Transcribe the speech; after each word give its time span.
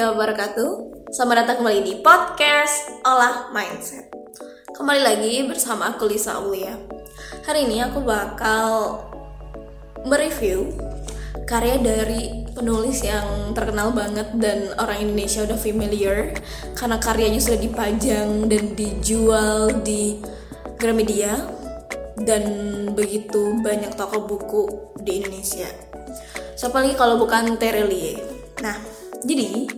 Warahmatullahi 0.00 0.32
wabarakatuh 0.32 0.70
Selamat 1.12 1.36
datang 1.44 1.56
kembali 1.60 1.80
di 1.84 1.94
podcast 2.00 2.88
Olah 3.04 3.52
Mindset. 3.52 4.08
Kembali 4.72 4.96
lagi 4.96 5.44
bersama 5.44 5.92
aku 5.92 6.08
Lisa 6.08 6.40
Aulia. 6.40 6.72
Hari 7.44 7.68
ini 7.68 7.84
aku 7.84 8.00
bakal 8.00 8.96
mereview 10.08 10.72
karya 11.44 11.76
dari 11.84 12.48
penulis 12.56 13.04
yang 13.04 13.52
terkenal 13.52 13.92
banget 13.92 14.24
dan 14.40 14.72
orang 14.80 15.04
Indonesia 15.04 15.44
udah 15.44 15.60
familiar. 15.60 16.32
Karena 16.72 16.96
karyanya 16.96 17.36
sudah 17.44 17.60
dipajang 17.60 18.48
dan 18.48 18.72
dijual 18.72 19.84
di 19.84 20.16
Gramedia 20.80 21.36
Dan 22.16 22.44
begitu 22.96 23.52
banyak 23.60 24.00
toko 24.00 24.24
buku 24.24 24.64
di 25.04 25.20
Indonesia. 25.20 25.68
Siapa 26.56 26.88
lagi 26.88 26.96
kalau 26.96 27.20
bukan 27.20 27.60
Terelie 27.60 28.40
nah 28.60 28.76
jadi 29.24 29.68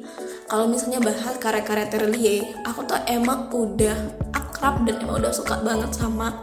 kalau 0.53 0.69
misalnya 0.69 1.01
bahas 1.01 1.41
karya-karya 1.41 1.89
Terelie 1.89 2.45
aku 2.69 2.85
tuh 2.85 3.01
emang 3.09 3.49
udah 3.49 3.97
akrab 4.37 4.85
dan 4.85 5.01
emang 5.01 5.25
udah 5.25 5.33
suka 5.33 5.57
banget 5.65 5.97
sama 5.97 6.37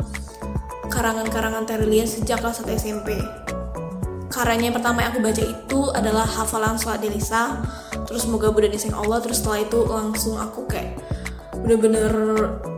karangan-karangan 0.90 1.70
Terelie 1.70 2.09
sejak 2.09 2.41
kelas 2.41 2.66
1 2.66 2.73
SMP 2.73 3.22
karyanya 4.34 4.73
yang 4.73 4.77
pertama 4.81 5.05
yang 5.05 5.14
aku 5.14 5.22
baca 5.22 5.44
itu 5.45 5.80
adalah 5.94 6.26
hafalan 6.26 6.73
sholat 6.81 7.06
Delisa 7.06 7.61
terus 8.09 8.25
semoga 8.25 8.50
Buddha 8.50 8.73
disayang 8.73 9.06
Allah. 9.06 9.22
Terus 9.22 9.38
setelah 9.38 9.61
itu 9.61 9.80
langsung 9.86 10.33
aku 10.42 10.66
kayak 10.66 10.98
bener-bener 11.61 12.09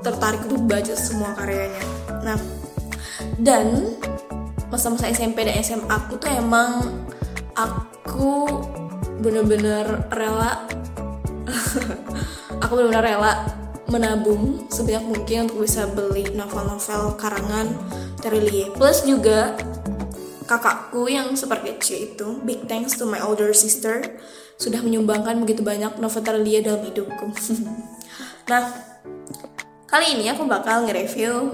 tertarik 0.04 0.44
untuk 0.44 0.68
baca 0.68 0.92
semua 0.92 1.32
karyanya. 1.40 1.84
Nah 2.28 2.38
dan 3.40 3.96
masa-masa 4.68 5.08
SMP 5.08 5.48
dan 5.48 5.56
SMA 5.64 5.88
aku 5.88 6.20
tuh 6.20 6.28
emang 6.36 6.84
aku 7.56 8.48
bener-bener 9.24 10.04
rela 10.12 10.68
aku 12.64 12.72
bener-bener 12.78 13.16
rela 13.16 13.34
menabung 13.92 14.66
sebanyak 14.72 15.04
mungkin 15.04 15.38
untuk 15.50 15.68
bisa 15.68 15.84
beli 15.92 16.32
novel-novel 16.32 17.20
karangan 17.20 17.76
Terelie 18.24 18.72
plus 18.72 19.04
juga 19.04 19.58
kakakku 20.48 21.12
yang 21.12 21.36
seperti 21.36 21.76
kecil 21.76 21.98
itu 22.14 22.28
big 22.48 22.68
thanks 22.72 22.96
to 22.96 23.04
my 23.04 23.20
older 23.20 23.52
sister 23.52 24.04
sudah 24.56 24.80
menyumbangkan 24.80 25.42
begitu 25.44 25.66
banyak 25.66 25.98
novel 26.00 26.22
Terelie 26.24 26.64
dalam 26.64 26.88
hidupku 26.88 27.36
nah 28.52 28.64
kali 29.92 30.16
ini 30.16 30.32
aku 30.32 30.48
bakal 30.48 30.88
nge-review 30.88 31.52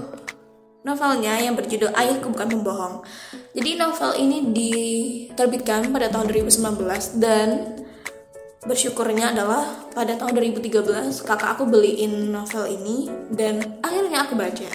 novelnya 0.86 1.36
yang 1.42 1.52
berjudul 1.52 1.92
Ayahku 1.92 2.32
Bukan 2.32 2.48
Pembohong. 2.48 3.04
Jadi 3.52 3.76
novel 3.76 4.10
ini 4.16 4.38
diterbitkan 4.54 5.90
pada 5.92 6.08
tahun 6.08 6.32
2019 6.32 7.20
dan 7.20 7.76
bersyukurnya 8.68 9.32
adalah 9.32 9.88
pada 9.96 10.12
tahun 10.20 10.36
2013 10.36 11.24
kakak 11.24 11.56
aku 11.56 11.64
beliin 11.64 12.28
novel 12.28 12.68
ini 12.68 13.08
dan 13.32 13.80
akhirnya 13.80 14.28
aku 14.28 14.36
baca. 14.36 14.68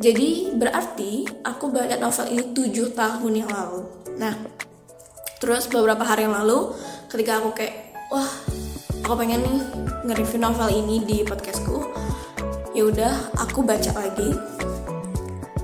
Jadi 0.00 0.52
berarti 0.52 1.24
aku 1.40 1.72
baca 1.72 1.96
novel 1.96 2.26
ini 2.28 2.44
7 2.52 2.92
tahun 2.92 3.32
yang 3.32 3.48
lalu. 3.48 3.88
Nah, 4.20 4.36
terus 5.40 5.64
beberapa 5.72 6.04
hari 6.04 6.28
yang 6.28 6.36
lalu 6.36 6.76
ketika 7.08 7.40
aku 7.40 7.56
kayak 7.56 7.96
wah 8.12 8.28
aku 9.08 9.14
pengen 9.16 9.40
nih 9.40 9.60
nge-review 10.04 10.38
novel 10.38 10.68
ini 10.68 11.00
di 11.02 11.24
podcastku 11.24 11.80
ya 12.76 12.86
udah 12.86 13.34
aku 13.40 13.64
baca 13.64 13.90
lagi 13.96 14.36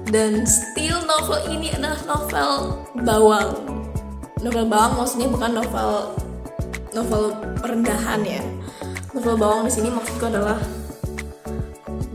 dan 0.09 0.49
still 0.49 0.97
novel 1.05 1.39
ini 1.53 1.77
adalah 1.77 2.01
novel 2.09 2.51
bawang 3.05 3.51
novel 4.41 4.65
bawang 4.65 4.97
maksudnya 4.97 5.29
bukan 5.29 5.61
novel 5.61 6.17
novel 6.97 7.37
perendahan 7.61 8.25
ya. 8.25 8.43
Novel 9.13 9.37
bawang 9.37 9.69
di 9.69 9.73
sini 9.73 9.93
maksudku 9.93 10.25
adalah 10.33 10.57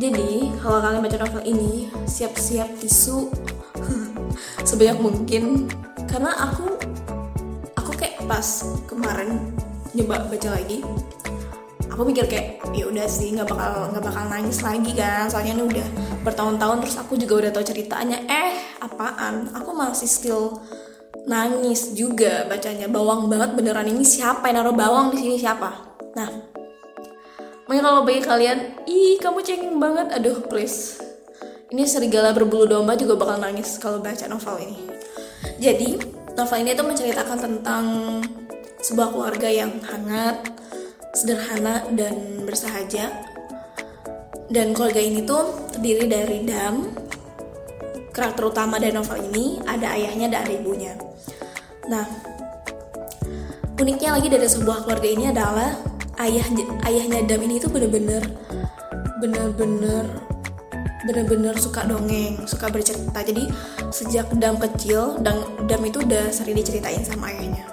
jadi 0.02 0.50
kalau 0.58 0.81
kalian 0.81 1.06
baca 1.06 1.18
novel 1.22 1.44
ini 1.46 1.86
siap-siap 2.09 2.81
tisu 2.81 3.30
sebanyak 4.68 4.97
mungkin. 4.97 5.70
Karena 6.09 6.34
aku 6.50 6.75
aku 7.78 7.91
kayak 7.96 8.25
pas 8.25 8.66
kemarin 8.90 9.53
nyoba 9.94 10.28
baca 10.28 10.50
lagi 10.58 10.84
aku 11.91 12.08
mikir 12.08 12.25
kayak 12.25 12.64
ya 12.72 12.88
udah 12.88 13.03
sih 13.06 13.36
nggak 13.36 13.52
bakal 13.52 13.91
nggak 13.91 14.03
bakal 14.08 14.24
nangis 14.31 14.64
lagi 14.64 14.96
kan 14.96 15.28
soalnya 15.28 15.59
ini 15.59 15.64
udah 15.68 15.88
bertahun-tahun 16.24 16.78
terus 16.81 16.97
aku 16.97 17.14
juga 17.20 17.46
udah 17.46 17.52
tahu 17.52 17.66
ceritanya. 17.68 18.18
Eh 18.25 18.58
apaan? 18.80 19.52
Aku 19.53 19.75
masih 19.75 20.08
still 20.08 20.58
nangis 21.31 21.96
juga 21.96 22.44
bacanya. 22.52 22.92
Bawang 22.92 23.31
banget 23.31 23.56
beneran. 23.56 23.88
Ini 23.88 24.03
siapa 24.03 24.52
yang 24.52 24.59
naruh 24.59 24.75
bawang 24.75 25.16
di 25.16 25.18
sini? 25.24 25.36
Siapa? 25.40 25.69
Nah. 26.19 26.30
Mungkin 27.72 27.84
kalau 27.88 28.03
bagi 28.03 28.19
kalian 28.19 28.84
ih 28.84 29.16
kamu 29.24 29.40
cengeng 29.40 29.80
banget. 29.80 30.12
Aduh 30.20 30.44
please. 30.52 31.00
Ini 31.72 31.88
serigala 31.88 32.36
berbulu 32.36 32.68
domba 32.68 33.00
juga 33.00 33.16
bakal 33.16 33.40
nangis 33.40 33.80
kalau 33.80 34.03
baca 34.03 34.28
novel 34.28 34.59
ini. 34.59 34.80
Jadi 35.56 35.96
novel 36.36 36.58
ini 36.68 36.75
tuh 36.75 36.84
menceritakan 36.84 37.40
tentang 37.40 37.86
sebuah 38.84 39.16
keluarga 39.16 39.47
yang 39.47 39.80
hangat 39.88 40.52
sederhana 41.16 41.88
dan 41.96 42.44
bersahaja. 42.44 43.08
Dan 44.52 44.75
keluarga 44.75 45.00
ini 45.00 45.24
tuh 45.24 45.72
terdiri 45.72 46.12
dari 46.12 46.44
Dam 46.44 46.91
karakter 48.12 48.44
utama 48.48 48.78
dari 48.78 48.94
novel 48.94 49.20
ini 49.32 49.60
ada 49.66 49.96
ayahnya 49.96 50.28
dan 50.32 50.40
ada 50.48 50.54
ibunya 50.54 50.94
nah 51.88 52.06
uniknya 53.82 54.20
lagi 54.20 54.28
dari 54.30 54.48
sebuah 54.48 54.86
keluarga 54.86 55.10
ini 55.10 55.26
adalah 55.34 55.74
ayah 56.22 56.46
ayahnya 56.86 57.26
Dam 57.26 57.42
ini 57.42 57.58
tuh 57.58 57.74
bener-bener 57.74 58.22
bener-bener 59.18 60.06
bener-bener 61.02 61.58
suka 61.58 61.82
dongeng, 61.90 62.46
suka 62.46 62.70
bercerita. 62.70 63.26
Jadi 63.26 63.50
sejak 63.90 64.30
Dam 64.38 64.62
kecil, 64.62 65.18
Dam, 65.26 65.42
Dam 65.66 65.82
itu 65.82 65.98
udah 65.98 66.30
sering 66.30 66.54
diceritain 66.54 67.02
sama 67.02 67.34
ayahnya. 67.34 67.66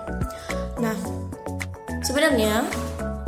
Nah, 0.80 0.96
sebenarnya 2.00 2.64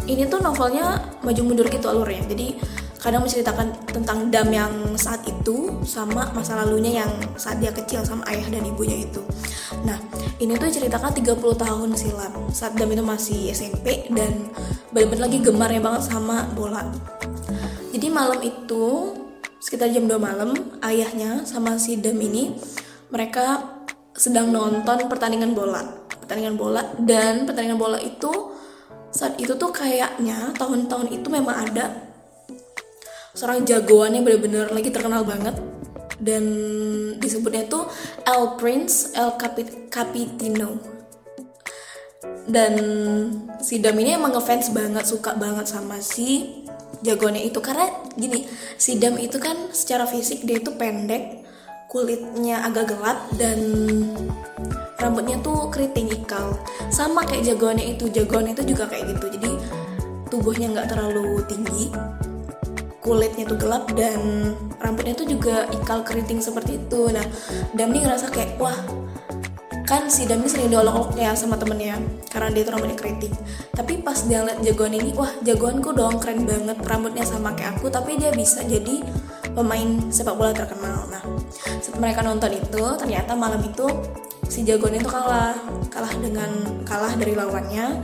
ini 0.08 0.24
tuh 0.24 0.40
novelnya 0.40 1.04
maju 1.20 1.40
mundur 1.44 1.66
gitu 1.68 1.86
alurnya 1.86 2.24
jadi 2.26 2.56
kadang 3.00 3.24
menceritakan 3.24 3.72
tentang 3.88 4.28
Dam 4.28 4.52
yang 4.52 4.72
saat 5.00 5.24
itu 5.24 5.80
sama 5.88 6.28
masa 6.36 6.60
lalunya 6.60 7.02
yang 7.02 7.12
saat 7.40 7.56
dia 7.56 7.72
kecil 7.72 8.04
sama 8.04 8.22
ayah 8.28 8.44
dan 8.52 8.62
ibunya 8.68 9.00
itu. 9.00 9.24
Nah 9.88 9.96
ini 10.36 10.52
tuh 10.60 10.68
ceritakan 10.68 11.16
30 11.16 11.40
tahun 11.56 11.90
silam. 11.96 12.32
Saat 12.52 12.76
Dam 12.76 12.92
itu 12.92 13.00
masih 13.00 13.56
SMP 13.56 14.04
dan 14.12 14.52
benar-benar 14.92 15.32
lagi 15.32 15.38
gemar 15.40 15.72
ya 15.72 15.80
banget 15.80 16.12
sama 16.12 16.44
bola. 16.52 16.84
Jadi 17.90 18.06
malam 18.12 18.38
itu 18.44 19.16
sekitar 19.60 19.88
jam 19.92 20.04
2 20.04 20.20
malam 20.20 20.52
ayahnya 20.84 21.48
sama 21.48 21.80
si 21.80 21.96
Dam 21.96 22.20
ini 22.20 22.52
mereka 23.08 23.80
sedang 24.12 24.52
nonton 24.52 25.08
pertandingan 25.08 25.56
bola. 25.56 25.80
Pertandingan 26.20 26.54
bola 26.60 26.84
dan 27.00 27.48
pertandingan 27.48 27.80
bola 27.80 27.96
itu 27.96 28.52
saat 29.10 29.40
itu 29.40 29.56
tuh 29.56 29.72
kayaknya 29.74 30.54
tahun-tahun 30.54 31.10
itu 31.10 31.26
memang 31.26 31.66
ada 31.66 32.09
seorang 33.40 33.64
jagoan 33.64 34.12
yang 34.12 34.28
bener-bener 34.28 34.68
lagi 34.68 34.92
terkenal 34.92 35.24
banget. 35.24 35.56
Dan 36.20 36.44
disebutnya 37.16 37.64
tuh 37.64 37.88
El 38.28 38.60
Prince 38.60 39.16
El 39.16 39.40
Capit 39.40 39.88
Capitino. 39.88 40.76
Dan 42.44 42.72
si 43.64 43.80
Dam 43.80 43.96
ini 43.96 44.20
emang 44.20 44.36
ngefans 44.36 44.76
banget 44.76 45.08
suka 45.08 45.32
banget 45.40 45.64
sama 45.72 45.96
si 46.04 46.60
jagoannya 47.00 47.48
itu. 47.48 47.64
Karena 47.64 47.88
gini 48.12 48.44
si 48.76 49.00
Dam 49.00 49.16
itu 49.16 49.40
kan 49.40 49.72
secara 49.72 50.04
fisik 50.04 50.44
dia 50.44 50.60
itu 50.60 50.76
pendek 50.76 51.40
kulitnya 51.88 52.68
agak 52.68 52.92
gelap 52.92 53.24
dan 53.40 53.58
rambutnya 55.00 55.40
tuh 55.40 55.72
keriting 55.72 56.12
ikal 56.12 56.52
sama 56.92 57.24
kayak 57.24 57.48
jagoannya 57.48 57.96
itu 57.96 58.12
jagoan 58.12 58.52
itu 58.52 58.60
juga 58.68 58.84
kayak 58.92 59.16
gitu. 59.16 59.40
Jadi 59.40 59.50
tubuhnya 60.28 60.68
nggak 60.76 60.92
terlalu 60.92 61.40
tinggi 61.48 61.88
kulitnya 63.10 63.42
tuh 63.42 63.58
gelap 63.58 63.90
dan 63.98 64.54
rambutnya 64.78 65.18
tuh 65.18 65.26
juga 65.26 65.66
ikal 65.74 66.06
keriting 66.06 66.38
seperti 66.38 66.78
itu. 66.78 67.10
Nah 67.10 67.26
Dami 67.74 68.06
ngerasa 68.06 68.30
kayak 68.30 68.54
wah 68.62 68.78
kan 69.82 70.06
si 70.06 70.30
Dami 70.30 70.46
sering 70.46 70.70
diolok-olok 70.70 71.18
ya 71.18 71.34
sama 71.34 71.58
temennya 71.58 71.98
karena 72.30 72.54
dia 72.54 72.62
tuh 72.62 72.78
rambutnya 72.78 72.94
keriting. 72.94 73.34
Tapi 73.74 73.98
pas 74.06 74.14
dia 74.30 74.46
liat 74.46 74.62
jagoan 74.62 74.94
ini 74.94 75.10
wah 75.18 75.34
jagoanku 75.42 75.90
dong 75.90 76.22
keren 76.22 76.46
banget 76.46 76.78
rambutnya 76.86 77.26
sama 77.26 77.50
kayak 77.58 77.82
aku 77.82 77.90
tapi 77.90 78.14
dia 78.14 78.30
bisa 78.30 78.62
jadi 78.62 79.02
pemain 79.50 80.06
sepak 80.14 80.38
bola 80.38 80.54
terkenal. 80.54 81.10
Nah 81.10 81.26
setelah 81.82 82.06
mereka 82.06 82.22
nonton 82.22 82.54
itu 82.54 82.84
ternyata 82.94 83.34
malam 83.34 83.58
itu 83.66 83.90
si 84.46 84.62
jagoan 84.62 85.02
itu 85.02 85.10
kalah 85.10 85.58
kalah 85.90 86.14
dengan 86.14 86.78
kalah 86.86 87.10
dari 87.18 87.34
lawannya. 87.34 87.98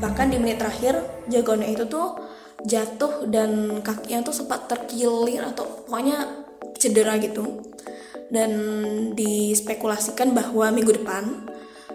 Bahkan 0.00 0.32
di 0.32 0.40
menit 0.40 0.56
terakhir 0.64 1.04
jagoannya 1.28 1.76
itu 1.76 1.84
tuh 1.84 2.25
jatuh 2.64 3.28
dan 3.28 3.82
kakinya 3.84 4.24
tuh 4.24 4.34
sempat 4.34 4.70
terkilir 4.70 5.44
atau 5.44 5.84
pokoknya 5.84 6.46
cedera 6.78 7.18
gitu. 7.20 7.60
Dan 8.26 8.50
dispekulasikan 9.14 10.34
bahwa 10.34 10.74
minggu 10.74 10.98
depan 10.98 11.46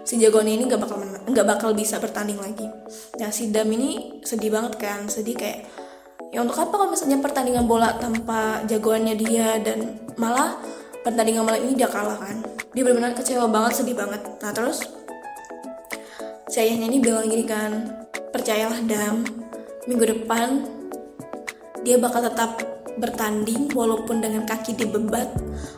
si 0.02 0.18
jagoannya 0.18 0.54
ini 0.58 0.64
nggak 0.66 0.82
bakal 0.82 0.98
nggak 1.28 1.48
bakal 1.48 1.70
bisa 1.76 2.00
bertanding 2.02 2.40
lagi. 2.40 2.66
Nah 3.20 3.30
si 3.30 3.54
Dam 3.54 3.70
ini 3.70 4.22
sedih 4.26 4.50
banget 4.50 4.80
kan 4.82 5.06
sedih 5.12 5.38
kayak 5.38 5.68
ya 6.32 6.40
untuk 6.40 6.58
apa 6.58 6.72
kalau 6.72 6.90
misalnya 6.90 7.20
pertandingan 7.20 7.68
bola 7.68 8.00
tanpa 8.00 8.64
jagoannya 8.66 9.16
dia 9.20 9.60
dan 9.60 10.00
malah 10.16 10.58
pertandingan 11.04 11.44
malam 11.46 11.62
ini 11.68 11.74
dia 11.78 11.90
kalah 11.92 12.18
kan? 12.18 12.40
Dia 12.72 12.82
benar-benar 12.88 13.14
kecewa 13.14 13.52
banget 13.52 13.84
sedih 13.84 13.96
banget. 14.00 14.22
Nah 14.40 14.52
terus 14.56 14.88
si 16.48 16.58
ayahnya 16.60 16.88
ini 16.88 16.98
bilang 17.04 17.28
gini 17.28 17.46
kan 17.46 17.92
percayalah 18.32 18.80
Dam 18.88 19.28
minggu 19.90 20.06
depan 20.06 20.66
dia 21.82 21.98
bakal 21.98 22.22
tetap 22.22 22.62
bertanding 23.00 23.72
walaupun 23.72 24.22
dengan 24.22 24.44
kaki 24.46 24.76
dibebat 24.78 25.32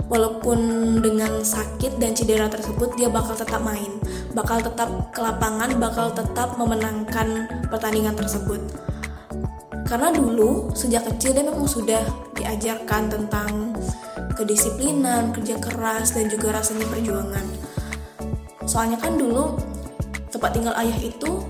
walaupun 0.10 0.60
dengan 1.00 1.46
sakit 1.46 2.02
dan 2.02 2.12
cedera 2.18 2.50
tersebut 2.50 2.98
dia 3.00 3.08
bakal 3.08 3.38
tetap 3.38 3.62
main 3.64 4.02
bakal 4.34 4.58
tetap 4.60 4.90
ke 5.14 5.22
lapangan 5.22 5.78
bakal 5.78 6.10
tetap 6.10 6.58
memenangkan 6.58 7.48
pertandingan 7.70 8.18
tersebut. 8.18 8.60
Karena 9.86 10.10
dulu 10.10 10.74
sejak 10.74 11.06
kecil 11.06 11.38
dia 11.38 11.46
memang 11.46 11.70
sudah 11.70 12.02
diajarkan 12.34 13.14
tentang 13.14 13.78
kedisiplinan 14.34 15.30
kerja 15.38 15.62
keras 15.62 16.18
dan 16.18 16.34
juga 16.34 16.58
rasanya 16.58 16.90
perjuangan. 16.90 17.46
Soalnya 18.66 18.98
kan 18.98 19.22
dulu 19.22 19.54
tempat 20.34 20.50
tinggal 20.58 20.74
ayah 20.82 20.98
itu 20.98 21.46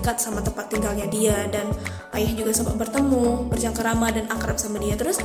dekat 0.00 0.16
sama 0.16 0.40
tempat 0.40 0.72
tinggalnya 0.72 1.04
dia 1.12 1.36
dan 1.52 1.68
ayah 2.16 2.32
juga 2.32 2.56
sempat 2.56 2.80
bertemu 2.80 3.52
bercengkerama 3.52 4.08
dan 4.08 4.24
akrab 4.32 4.56
sama 4.56 4.80
dia. 4.80 4.96
Terus 4.96 5.20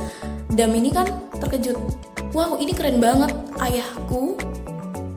Dam 0.56 0.72
ini 0.72 0.88
kan 0.88 1.04
terkejut. 1.36 1.76
Wow 2.32 2.56
ini 2.56 2.72
keren 2.72 2.96
banget. 2.96 3.28
Ayahku 3.60 4.40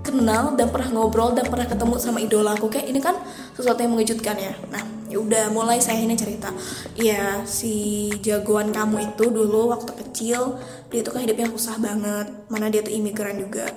kenal 0.03 0.57
dan 0.59 0.67
pernah 0.67 0.89
ngobrol 0.99 1.31
dan 1.31 1.47
pernah 1.47 1.63
ketemu 1.63 1.95
sama 1.95 2.19
idola 2.19 2.59
aku 2.59 2.67
kayak 2.67 2.91
ini 2.91 2.99
kan 2.99 3.15
sesuatu 3.55 3.79
yang 3.79 3.95
mengejutkan 3.95 4.35
ya. 4.35 4.51
Nah 4.67 4.83
ya 5.07 5.21
udah 5.23 5.47
mulai 5.55 5.79
saya 5.79 6.03
ini 6.03 6.19
cerita. 6.19 6.51
Ya 6.99 7.47
si 7.47 8.09
jagoan 8.19 8.75
kamu 8.75 9.15
itu 9.15 9.31
dulu 9.31 9.71
waktu 9.71 9.95
kecil 9.95 10.59
dia 10.91 11.07
tuh 11.07 11.15
kan 11.15 11.23
hidupnya 11.23 11.47
susah 11.55 11.79
banget 11.79 12.27
mana 12.51 12.67
dia 12.67 12.83
tuh 12.83 12.91
imigran 12.91 13.39
juga. 13.39 13.69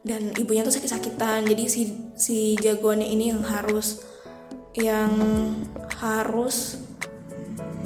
Dan 0.00 0.32
ibunya 0.38 0.64
tuh 0.64 0.72
sakit-sakitan 0.72 1.44
jadi 1.44 1.64
si 1.68 1.92
si 2.16 2.56
jagoannya 2.56 3.10
ini 3.10 3.36
yang 3.36 3.44
harus 3.44 4.15
yang 4.76 5.12
harus 6.00 6.80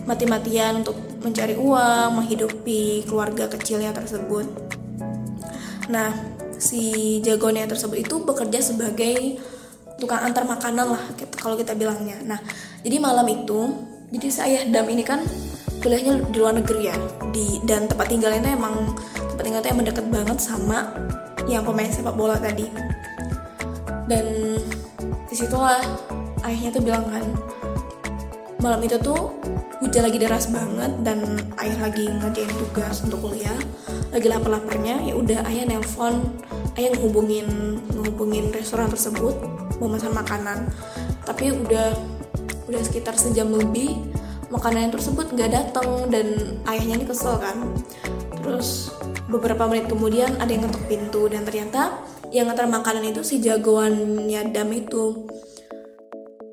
mati-matian 0.04 0.82
untuk 0.82 0.98
mencari 1.22 1.54
uang, 1.54 2.18
menghidupi 2.18 3.06
keluarga 3.06 3.46
kecilnya 3.46 3.94
tersebut. 3.94 4.46
Nah, 5.86 6.10
si 6.58 7.18
jagoannya 7.22 7.70
tersebut 7.70 8.02
itu 8.02 8.14
bekerja 8.22 8.58
sebagai 8.58 9.38
tukang 10.00 10.24
antar 10.24 10.48
makanan 10.48 10.96
lah, 10.96 11.02
kalau 11.38 11.54
kita 11.54 11.76
bilangnya. 11.76 12.18
Nah, 12.24 12.40
jadi 12.82 12.96
malam 12.98 13.28
itu, 13.28 13.70
jadi 14.10 14.28
saya 14.32 14.58
Dam 14.66 14.88
ini 14.88 15.04
kan 15.04 15.22
kuliahnya 15.80 16.28
di 16.32 16.36
luar 16.40 16.56
negeri 16.56 16.88
ya, 16.88 16.96
di 17.32 17.60
dan 17.64 17.88
tempat 17.88 18.08
tinggalnya 18.08 18.52
emang 18.52 18.96
tempat 19.16 19.44
tinggalnya 19.44 19.70
emang 19.72 19.86
deket 19.88 20.06
banget 20.08 20.38
sama 20.40 20.92
yang 21.48 21.64
pemain 21.64 21.88
sepak 21.88 22.16
bola 22.16 22.36
tadi. 22.40 22.68
Dan 24.08 24.56
di 25.30 25.34
situlah 25.38 25.78
ayahnya 26.46 26.70
tuh 26.72 26.82
bilang 26.82 27.04
kan 27.08 27.24
malam 28.60 28.80
itu 28.84 29.00
tuh 29.00 29.32
hujan 29.80 30.04
lagi 30.04 30.20
deras 30.20 30.52
banget 30.52 30.92
dan 31.00 31.24
ayah 31.64 31.88
lagi 31.88 32.04
ngerjain 32.06 32.52
tugas 32.60 33.00
untuk 33.00 33.24
kuliah. 33.24 33.56
Lagi 34.12 34.28
lapar-laparnya 34.28 35.00
ya 35.08 35.16
udah 35.16 35.48
ayah 35.48 35.64
nelpon 35.64 36.20
ayah 36.76 36.92
ngehubungin 36.92 37.80
ngehubungin 37.88 38.52
restoran 38.52 38.92
tersebut 38.92 39.34
mau 39.80 39.88
pesan 39.88 40.12
makanan. 40.12 40.68
Tapi 41.24 41.56
udah 41.56 41.96
udah 42.68 42.80
sekitar 42.84 43.16
sejam 43.16 43.48
lebih 43.50 43.96
makanan 44.52 44.92
tersebut 44.92 45.32
nggak 45.32 45.50
datang 45.50 46.12
dan 46.12 46.60
ayahnya 46.68 47.00
ini 47.00 47.06
kesel 47.08 47.40
kan. 47.40 47.64
Terus 48.44 48.92
beberapa 49.32 49.64
menit 49.64 49.88
kemudian 49.88 50.36
ada 50.36 50.52
yang 50.52 50.68
ngetok 50.68 50.84
pintu 50.84 51.22
dan 51.32 51.48
ternyata 51.48 51.96
yang 52.30 52.46
ngantar 52.46 52.68
makanan 52.68 53.10
itu 53.10 53.24
si 53.24 53.42
jagoannya 53.42 54.54
Dam 54.54 54.70
itu 54.70 55.26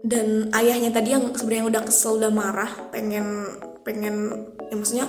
dan 0.07 0.47
ayahnya 0.55 0.95
tadi 0.95 1.11
yang 1.11 1.35
sebenarnya 1.35 1.67
udah 1.67 1.81
kesel 1.83 2.15
udah 2.15 2.31
marah 2.31 2.71
pengen 2.95 3.59
pengen 3.83 4.47
ya 4.71 4.75
maksudnya 4.79 5.07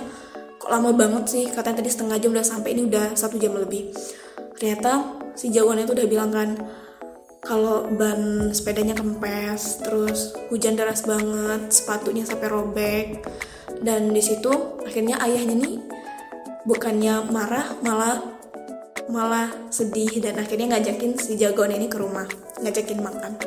kok 0.59 0.67
lama 0.67 0.91
banget 0.91 1.23
sih? 1.31 1.45
Katanya 1.47 1.79
tadi 1.79 1.89
setengah 1.89 2.19
jam 2.19 2.35
udah 2.35 2.43
sampai 2.43 2.75
ini 2.75 2.91
udah 2.91 3.15
satu 3.15 3.39
jam 3.39 3.55
lebih. 3.55 3.95
Ternyata 4.59 5.23
si 5.39 5.55
jagoannya 5.55 5.87
tuh 5.87 5.95
udah 5.95 6.07
bilang 6.11 6.31
kan 6.35 6.59
kalau 7.39 7.87
ban 7.95 8.51
sepedanya 8.51 8.91
kempes 8.91 9.79
terus 9.79 10.35
hujan 10.51 10.75
deras 10.75 11.07
banget 11.07 11.71
sepatunya 11.71 12.27
sampai 12.27 12.51
robek. 12.51 13.23
Dan 13.79 14.11
di 14.11 14.19
situ 14.19 14.51
akhirnya 14.83 15.23
ayahnya 15.23 15.55
nih 15.55 15.79
bukannya 16.67 17.31
marah 17.31 17.79
malah 17.79 18.19
malah 19.07 19.47
sedih 19.71 20.19
dan 20.19 20.43
akhirnya 20.43 20.75
ngajakin 20.75 21.15
si 21.15 21.39
jagoan 21.39 21.71
ini 21.71 21.87
ke 21.87 21.95
rumah 21.97 22.27
ngajakin 22.59 22.99
makan 22.99 23.39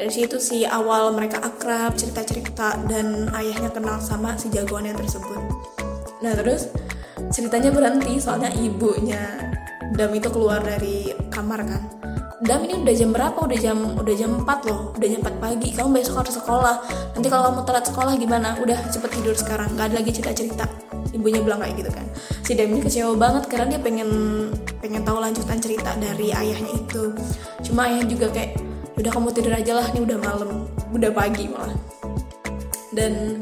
dari 0.00 0.08
situ 0.08 0.40
sih 0.40 0.64
awal 0.64 1.12
mereka 1.12 1.44
akrab 1.44 1.92
cerita-cerita 1.92 2.80
dan 2.88 3.28
ayahnya 3.36 3.68
kenal 3.68 4.00
sama 4.00 4.32
si 4.40 4.48
jagoan 4.48 4.88
yang 4.88 4.96
tersebut 4.96 5.36
nah 6.24 6.32
terus 6.32 6.72
ceritanya 7.28 7.68
berhenti 7.68 8.16
soalnya 8.16 8.48
ibunya 8.56 9.52
Dam 9.90 10.16
itu 10.16 10.32
keluar 10.32 10.64
dari 10.64 11.12
kamar 11.28 11.60
kan 11.68 11.82
Dam 12.40 12.64
ini 12.64 12.72
udah 12.72 12.94
jam 12.96 13.12
berapa? 13.12 13.36
Udah 13.36 13.58
jam 13.60 13.76
udah 14.00 14.14
jam 14.16 14.32
4 14.40 14.48
loh, 14.64 14.96
udah 14.96 15.08
jam 15.12 15.20
4 15.20 15.44
pagi. 15.44 15.76
Kamu 15.76 15.92
besok 15.92 16.24
harus 16.24 16.40
sekolah. 16.40 16.80
Nanti 17.12 17.28
kalau 17.28 17.52
kamu 17.52 17.68
telat 17.68 17.84
sekolah 17.84 18.16
gimana? 18.16 18.56
Udah 18.64 18.80
cepet 18.88 19.20
tidur 19.20 19.36
sekarang. 19.36 19.76
Gak 19.76 19.92
ada 19.92 20.00
lagi 20.00 20.08
cerita-cerita. 20.08 20.64
Ibunya 21.12 21.44
bilang 21.44 21.60
kayak 21.60 21.84
gitu 21.84 21.92
kan. 21.92 22.08
Si 22.40 22.56
Dam 22.56 22.72
ini 22.72 22.80
kecewa 22.80 23.12
banget 23.12 23.44
karena 23.44 23.76
dia 23.76 23.80
pengen 23.84 24.08
pengen 24.80 25.04
tahu 25.04 25.20
lanjutan 25.20 25.60
cerita 25.60 25.92
dari 26.00 26.32
ayahnya 26.32 26.80
itu. 26.80 27.12
Cuma 27.60 27.92
ayah 27.92 28.08
juga 28.08 28.32
kayak 28.32 28.69
udah 29.00 29.12
kamu 29.12 29.28
tidur 29.32 29.54
aja 29.56 29.72
lah 29.76 29.86
nih 29.92 30.02
udah 30.04 30.18
malam 30.20 30.50
udah 30.92 31.10
pagi 31.10 31.48
malah 31.48 31.76
dan 32.92 33.40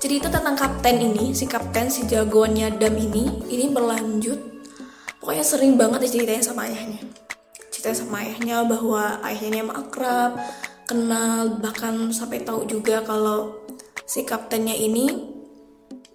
cerita 0.00 0.32
tentang 0.32 0.56
kapten 0.56 0.96
ini 1.00 1.36
si 1.36 1.44
kapten 1.44 1.92
si 1.92 2.08
jagoannya 2.08 2.80
Dam 2.80 2.94
ini 2.96 3.44
ini 3.50 3.68
berlanjut 3.72 4.38
pokoknya 5.20 5.44
sering 5.44 5.76
banget 5.76 6.08
diceritanya 6.08 6.42
sama 6.44 6.68
ayahnya 6.68 7.02
cerita 7.68 7.92
sama 7.92 8.24
ayahnya 8.24 8.64
bahwa 8.64 9.20
ayahnya 9.26 9.68
emang 9.68 9.78
akrab 9.84 10.38
kenal 10.86 11.58
bahkan 11.58 12.14
sampai 12.14 12.46
tahu 12.46 12.64
juga 12.64 13.02
kalau 13.02 13.66
si 14.06 14.22
kaptennya 14.22 14.72
ini 14.72 15.34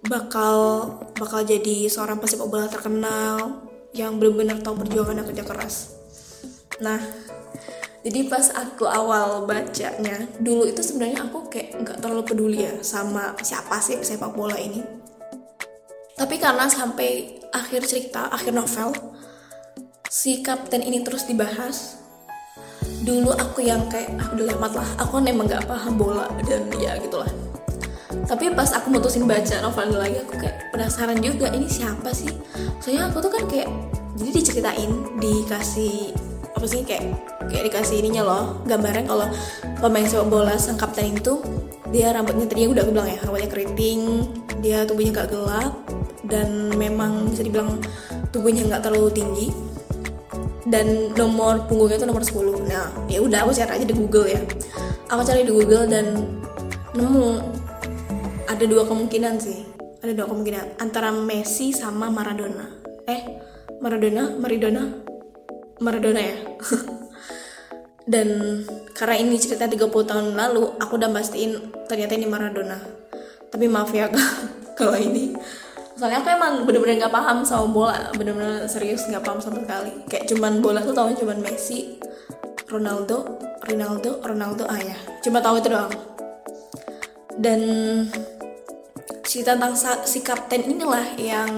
bakal 0.08 0.88
bakal 1.14 1.44
jadi 1.46 1.86
seorang 1.86 2.18
pesepak 2.18 2.48
bola 2.50 2.66
terkenal 2.66 3.68
yang 3.92 4.16
benar-benar 4.16 4.58
tahu 4.64 4.82
perjuangan 4.82 5.20
dan 5.20 5.26
kerja 5.28 5.44
keras. 5.44 5.74
Nah, 6.80 6.98
jadi 8.02 8.26
pas 8.26 8.50
aku 8.50 8.82
awal 8.82 9.46
bacanya 9.46 10.26
dulu 10.42 10.66
itu 10.66 10.82
sebenarnya 10.82 11.22
aku 11.22 11.46
kayak 11.46 11.86
nggak 11.86 11.98
terlalu 12.02 12.22
peduli 12.26 12.58
ya 12.66 12.74
sama 12.82 13.38
siapa 13.38 13.78
sih 13.78 14.02
sepak 14.02 14.34
bola 14.34 14.58
ini. 14.58 14.82
Tapi 16.18 16.34
karena 16.42 16.66
sampai 16.66 17.38
akhir 17.54 17.86
cerita 17.86 18.26
akhir 18.26 18.58
novel 18.58 18.90
si 20.10 20.42
kapten 20.42 20.82
ini 20.82 21.06
terus 21.06 21.30
dibahas 21.30 22.02
dulu 23.06 23.34
aku 23.38 23.62
yang 23.62 23.86
kayak 23.86 24.18
ah 24.18 24.34
udah 24.34 24.46
lewat 24.50 24.72
lah 24.74 24.88
aku 24.98 25.22
kan 25.22 25.30
emang 25.30 25.46
nggak 25.46 25.66
paham 25.70 25.94
bola 25.94 26.26
dan 26.42 26.66
ya 26.82 26.98
gitulah. 26.98 27.30
Tapi 28.26 28.50
pas 28.50 28.70
aku 28.74 28.90
mutusin 28.90 29.30
baca 29.30 29.62
novel 29.62 29.94
ini 29.94 29.96
lagi 29.98 30.16
aku 30.26 30.42
kayak 30.42 30.74
penasaran 30.74 31.22
juga 31.22 31.54
ini 31.54 31.70
siapa 31.70 32.10
sih? 32.10 32.30
Soalnya 32.82 33.14
aku 33.14 33.22
tuh 33.22 33.30
kan 33.30 33.46
kayak 33.46 33.70
jadi 34.18 34.30
diceritain 34.34 34.90
dikasih 35.22 36.21
apa 36.62 36.70
sih 36.70 36.86
kayak 36.86 37.10
kayak 37.50 37.74
dikasih 37.74 38.06
ininya 38.06 38.22
loh 38.22 38.44
gambarnya 38.70 39.02
kalau 39.02 39.26
pemain 39.82 40.06
sepak 40.06 40.30
bola 40.30 40.54
sang 40.54 40.78
kapten 40.78 41.18
itu 41.18 41.42
dia 41.90 42.14
rambutnya 42.14 42.46
tadinya 42.46 42.78
udah 42.78 42.82
aku 42.86 42.92
bilang 42.94 43.08
ya 43.10 43.18
rambutnya 43.26 43.50
keriting 43.50 44.00
dia 44.62 44.86
tubuhnya 44.86 45.10
gak 45.10 45.34
gelap 45.34 45.74
dan 46.22 46.70
memang 46.78 47.34
bisa 47.34 47.42
dibilang 47.42 47.82
tubuhnya 48.32 48.64
nggak 48.66 48.82
terlalu 48.82 49.10
tinggi. 49.12 49.48
Dan 50.62 51.12
nomor 51.18 51.68
punggungnya 51.68 52.00
itu 52.00 52.06
nomor 52.08 52.24
10 52.24 52.70
nah 52.70 52.88
ya 53.10 53.20
udah 53.20 53.44
aku 53.44 53.52
cari 53.52 53.70
aja 53.76 53.86
di 53.86 53.92
Google 53.92 54.26
ya. 54.30 54.40
Aku 55.12 55.20
cari 55.26 55.44
di 55.44 55.52
Google 55.52 55.84
dan 55.84 56.16
nemu 56.96 57.28
ada 58.48 58.64
dua 58.64 58.88
kemungkinan 58.88 59.36
sih. 59.36 59.68
Ada 60.00 60.16
dua 60.16 60.26
kemungkinan 60.32 60.80
antara 60.80 61.12
Messi 61.12 61.76
sama 61.76 62.08
Maradona. 62.08 62.72
Eh 63.04 63.20
Maradona 63.82 64.32
Maradona 64.38 65.11
Maradona 65.82 66.20
ya. 66.22 66.36
Dan 68.12 68.28
karena 68.94 69.16
ini 69.18 69.38
cerita 69.38 69.66
30 69.66 69.90
tahun 69.90 70.26
lalu 70.34 70.78
aku 70.78 70.98
udah 70.98 71.10
pastiin 71.10 71.58
ternyata 71.90 72.14
ini 72.14 72.26
Maradona. 72.30 72.78
Tapi 73.50 73.66
maaf 73.66 73.90
ya 73.90 74.06
kalau 74.78 74.94
ini. 74.94 75.34
Soalnya 75.92 76.24
aku 76.24 76.30
emang 76.32 76.64
bener-bener 76.64 76.98
gak 77.06 77.14
paham 77.14 77.44
sama 77.44 77.66
bola. 77.68 78.10
Bener-bener 78.14 78.66
serius 78.66 79.06
gak 79.06 79.22
paham 79.22 79.42
sama 79.42 79.60
sekali. 79.62 79.92
Kayak 80.08 80.30
cuman 80.30 80.62
bola 80.62 80.80
tuh 80.82 80.94
tau 80.94 81.10
cuman 81.10 81.38
Messi 81.42 82.00
Ronaldo 82.70 83.38
Ronaldo 83.66 84.18
Ronaldo 84.24 84.64
ah 84.66 84.80
ya. 84.80 84.96
Cuma 85.20 85.38
tahu 85.38 85.60
itu 85.60 85.68
doang. 85.70 85.92
Dan 87.38 87.60
si 89.22 89.40
tentang 89.40 89.72
si 90.04 90.20
kapten 90.20 90.66
inilah 90.66 91.16
yang 91.16 91.50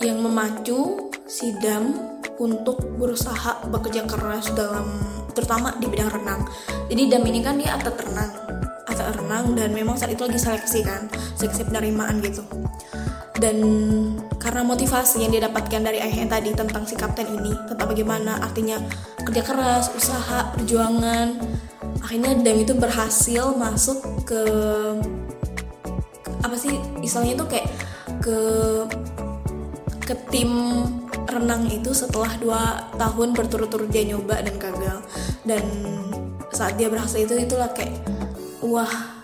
yang 0.00 0.20
memacu 0.20 1.10
si 1.24 1.56
Dam 1.58 2.18
untuk 2.36 2.80
berusaha 3.00 3.64
bekerja 3.72 4.04
keras 4.04 4.52
dalam 4.52 5.00
terutama 5.32 5.72
di 5.80 5.88
bidang 5.88 6.12
renang. 6.12 6.44
Jadi 6.92 7.02
Dam 7.08 7.24
ini 7.24 7.40
kan 7.40 7.56
dia 7.56 7.76
atlet 7.76 7.96
renang 7.96 8.46
atlet 8.86 9.18
renang 9.18 9.52
dan 9.52 9.74
memang 9.76 9.98
saat 9.98 10.14
itu 10.14 10.24
lagi 10.24 10.40
seleksi 10.40 10.80
kan 10.86 11.10
seleksi 11.36 11.68
penerimaan 11.68 12.22
gitu. 12.24 12.42
Dan 13.36 13.60
karena 14.40 14.64
motivasi 14.64 15.20
yang 15.20 15.28
dia 15.28 15.44
dapatkan 15.44 15.84
dari 15.84 16.00
ayahnya 16.00 16.40
tadi 16.40 16.56
tentang 16.56 16.88
si 16.88 16.96
kapten 16.96 17.28
ini 17.28 17.52
tentang 17.68 17.92
bagaimana 17.92 18.40
artinya 18.40 18.80
kerja 19.20 19.44
keras 19.44 19.92
usaha 19.92 20.56
perjuangan 20.56 21.36
akhirnya 22.00 22.32
Dam 22.40 22.56
itu 22.56 22.72
berhasil 22.72 23.52
masuk 23.52 24.00
ke 24.24 24.42
apa 26.40 26.56
sih 26.56 26.80
istilahnya 27.04 27.36
itu 27.36 27.44
kayak 27.44 27.68
ke 28.24 28.38
ke 30.06 30.14
tim 30.30 30.50
renang 31.26 31.66
itu 31.66 31.90
setelah 31.90 32.30
dua 32.38 32.86
tahun 32.94 33.34
berturut-turut 33.34 33.90
dia 33.90 34.06
nyoba 34.06 34.38
dan 34.38 34.54
gagal. 34.54 34.98
Dan 35.42 35.64
saat 36.54 36.78
dia 36.78 36.86
berhasil 36.86 37.26
itu 37.26 37.34
itulah 37.34 37.74
kayak 37.74 38.06
wah 38.62 39.18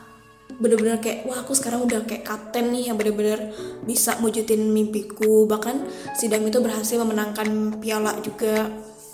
bener-bener 0.58 0.98
kayak 0.98 1.26
wah 1.26 1.38
aku 1.42 1.54
sekarang 1.54 1.86
udah 1.86 2.02
kayak 2.02 2.26
kapten 2.26 2.74
nih 2.74 2.90
yang 2.90 2.98
bener-bener 2.98 3.54
bisa 3.86 4.18
wujudin 4.18 4.74
mimpiku. 4.74 5.46
Bahkan 5.46 5.86
si 6.18 6.26
Dam 6.26 6.42
itu 6.42 6.58
berhasil 6.58 6.98
memenangkan 6.98 7.78
piala 7.78 8.18
juga 8.18 8.66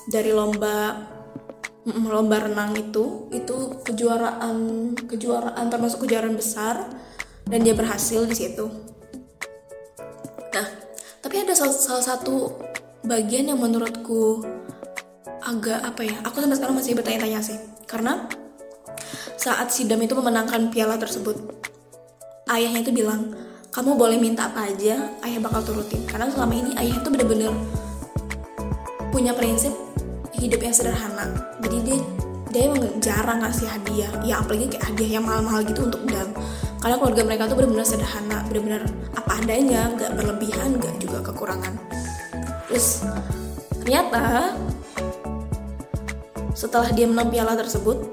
dari 0.09 0.33
lomba 0.33 1.05
lomba 1.85 2.49
renang 2.49 2.73
itu. 2.81 3.29
Itu 3.29 3.85
kejuaraan 3.85 4.57
kejuaraan 5.05 5.69
termasuk 5.69 6.09
kejuaraan 6.09 6.35
besar. 6.35 6.89
Dan 7.49 7.65
dia 7.65 7.73
berhasil 7.73 8.29
di 8.29 8.37
situ 8.37 8.69
ada 11.49 11.57
salah, 11.57 12.05
satu 12.05 12.53
bagian 13.09 13.49
yang 13.49 13.57
menurutku 13.57 14.45
agak 15.41 15.81
apa 15.81 16.05
ya 16.05 16.21
aku 16.21 16.45
sampai 16.45 16.57
sekarang 16.61 16.77
masih 16.77 16.93
bertanya-tanya 16.93 17.41
sih. 17.41 17.57
Karena 17.89 18.29
saat 19.41 19.73
Sidam 19.73 19.97
itu 20.05 20.13
memenangkan 20.13 20.69
piala 20.69 21.01
tersebut 21.01 21.41
ayahnya 22.53 22.85
itu 22.85 22.93
bilang 22.93 23.33
kamu 23.73 23.97
boleh 23.97 24.21
minta 24.21 24.53
apa 24.53 24.69
aja 24.69 25.09
ayah 25.25 25.41
bakal 25.41 25.65
turutin. 25.65 26.05
Karena 26.05 26.29
selama 26.29 26.53
ini 26.53 26.77
ayah 26.77 27.01
itu 27.01 27.09
bener-bener 27.09 27.53
punya 29.09 29.33
prinsip 29.33 29.73
hidup 30.37 30.61
yang 30.61 30.77
sederhana. 30.77 31.33
Jadi 31.65 31.77
dia 31.81 31.99
dia 32.53 32.69
emang 32.69 33.01
jarang 33.01 33.45
ngasih 33.45 33.69
hadiah. 33.69 34.13
Ya 34.25 34.41
apalagi 34.41 34.73
kayak 34.73 34.85
hadiah 34.93 35.11
yang 35.21 35.25
mahal-mahal 35.25 35.61
gitu 35.65 35.85
untuk 35.89 36.03
Dam 36.09 36.33
karena 36.79 36.95
keluarga 36.95 37.23
mereka 37.27 37.43
tuh 37.51 37.57
bener-bener 37.59 37.87
sederhana 37.87 38.39
bener-bener 38.47 38.83
apa 39.19 39.31
adanya 39.43 39.91
nggak 39.99 40.11
berlebihan 40.15 40.69
nggak 40.79 40.95
juga 41.03 41.19
kekurangan. 41.27 41.75
Terus 42.71 43.03
ternyata 43.83 44.55
setelah 46.55 46.91
dia 46.91 47.07
menang 47.07 47.31
piala 47.31 47.55
tersebut 47.55 48.11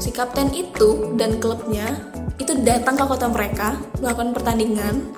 si 0.00 0.10
kapten 0.10 0.48
itu 0.50 1.14
dan 1.14 1.36
klubnya 1.38 2.08
itu 2.40 2.56
datang 2.64 2.96
ke 2.98 3.04
kota 3.06 3.28
mereka 3.28 3.78
melakukan 4.00 4.32
pertandingan 4.34 5.14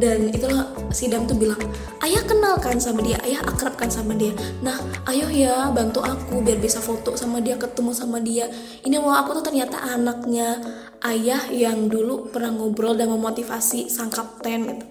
dan 0.00 0.32
itulah 0.32 0.72
si 0.88 1.12
Dam 1.12 1.28
tuh 1.28 1.36
bilang 1.36 1.60
ayah 2.00 2.24
kenalkan 2.24 2.80
sama 2.80 3.04
dia 3.04 3.20
ayah 3.28 3.44
akrabkan 3.44 3.92
sama 3.92 4.16
dia. 4.16 4.32
Nah 4.64 4.80
ayo 5.12 5.28
ya 5.28 5.68
bantu 5.68 6.00
aku 6.00 6.40
biar 6.40 6.56
bisa 6.56 6.80
foto 6.80 7.12
sama 7.14 7.44
dia 7.44 7.60
ketemu 7.60 7.92
sama 7.92 8.16
dia. 8.18 8.48
Ini 8.80 8.96
mau 8.96 9.12
aku 9.12 9.38
tuh 9.38 9.52
ternyata 9.52 9.76
anaknya 9.76 10.56
ayah 11.04 11.44
yang 11.52 11.92
dulu 11.92 12.32
pernah 12.32 12.48
ngobrol 12.48 12.96
dan 12.96 13.12
memotivasi 13.12 13.92
sang 13.92 14.08
kapten 14.08 14.72
gitu. 14.72 14.86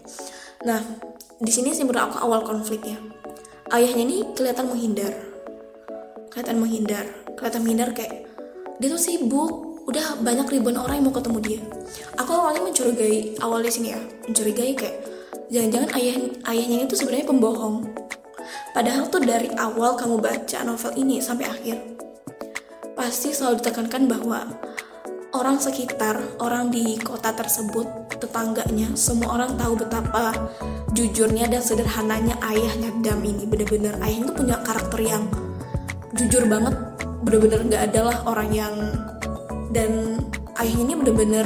Nah 0.69 0.79
di 1.41 1.51
sini 1.51 1.73
sih 1.73 1.81
menurut 1.81 2.13
aku 2.13 2.17
awal 2.21 2.45
konfliknya. 2.45 3.01
Ayahnya 3.73 4.03
ini 4.05 4.17
kelihatan 4.37 4.69
menghindar. 4.69 5.13
Kelihatan 6.29 6.57
menghindar. 6.61 7.05
Kelihatan 7.33 7.61
menghindar 7.65 7.89
kayak 7.97 8.29
dia 8.77 8.87
tuh 8.87 9.01
sibuk 9.01 9.68
udah 9.89 10.21
banyak 10.21 10.47
ribuan 10.53 10.77
orang 10.77 11.01
yang 11.01 11.09
mau 11.09 11.15
ketemu 11.17 11.39
dia. 11.41 11.61
Aku 12.21 12.31
awalnya 12.37 12.61
mencurigai 12.61 13.41
awal 13.41 13.65
di 13.65 13.71
sini 13.73 13.97
ya 13.97 13.99
mencurigai 14.29 14.71
kayak 14.77 14.95
jangan-jangan 15.49 15.89
ayah 15.97 16.15
ayahnya 16.53 16.85
itu 16.85 16.93
sebenarnya 16.93 17.25
pembohong. 17.25 17.89
Padahal 18.69 19.09
tuh 19.09 19.25
dari 19.25 19.49
awal 19.57 19.97
kamu 19.97 20.21
baca 20.21 20.59
novel 20.61 20.93
ini 20.93 21.17
sampai 21.17 21.49
akhir 21.49 21.77
pasti 22.93 23.31
selalu 23.31 23.63
ditekankan 23.63 24.11
bahwa 24.11 24.43
orang 25.33 25.55
sekitar, 25.55 26.19
orang 26.43 26.67
di 26.67 26.99
kota 26.99 27.31
tersebut, 27.31 27.87
tetangganya, 28.19 28.91
semua 28.93 29.39
orang 29.39 29.55
tahu 29.55 29.79
betapa 29.79 30.35
jujurnya 30.91 31.47
dan 31.47 31.63
sederhananya 31.63 32.35
ayahnya 32.43 32.91
Dam 32.99 33.23
ini. 33.23 33.47
Bener-bener 33.47 33.95
ayahnya 34.03 34.35
tuh 34.35 34.37
punya 34.43 34.59
karakter 34.61 34.99
yang 34.99 35.23
jujur 36.11 36.43
banget. 36.45 36.75
Bener-bener 37.23 37.59
nggak 37.71 37.83
ada 37.93 38.01
lah 38.11 38.17
orang 38.27 38.49
yang 38.51 38.75
dan 39.69 40.21
ayahnya 40.57 40.83
ini 40.83 40.93
bener-bener 40.97 41.45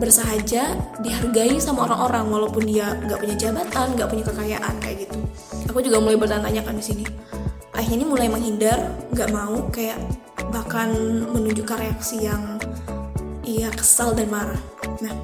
bersahaja 0.00 0.74
dihargai 0.98 1.62
sama 1.62 1.86
orang-orang 1.86 2.26
walaupun 2.26 2.66
dia 2.66 2.96
nggak 3.06 3.22
punya 3.22 3.36
jabatan 3.38 3.86
nggak 3.94 4.08
punya 4.10 4.24
kekayaan 4.26 4.74
kayak 4.82 5.06
gitu. 5.06 5.18
Aku 5.70 5.78
juga 5.78 6.02
mulai 6.02 6.18
bertanya 6.18 6.60
kan 6.64 6.74
di 6.74 6.84
sini. 6.84 7.04
Ayahnya 7.72 8.02
ini 8.02 8.04
mulai 8.04 8.26
menghindar 8.26 8.78
nggak 9.14 9.30
mau 9.30 9.70
kayak 9.70 9.96
bahkan 10.50 10.90
menunjukkan 11.30 11.78
reaksi 11.78 12.26
yang 12.26 12.58
iya 13.46 13.70
kesal 13.70 14.12
dan 14.16 14.26
marah. 14.26 14.60
Nah 15.04 15.14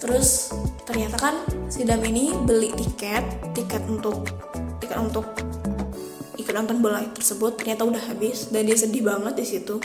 terus 0.00 0.54
ternyata 0.88 1.16
kan 1.20 1.34
si 1.68 1.84
Dam 1.84 2.00
ini 2.00 2.32
beli 2.32 2.72
tiket 2.72 3.52
tiket 3.52 3.84
untuk 3.84 4.24
tiket 4.80 4.96
untuk 4.96 5.28
ikut 6.40 6.54
nonton 6.56 6.80
bola 6.80 7.04
tersebut 7.12 7.60
ternyata 7.60 7.84
udah 7.84 8.02
habis 8.08 8.48
dan 8.48 8.64
dia 8.64 8.74
sedih 8.74 9.04
banget 9.04 9.36
di 9.36 9.44
situ 9.44 9.76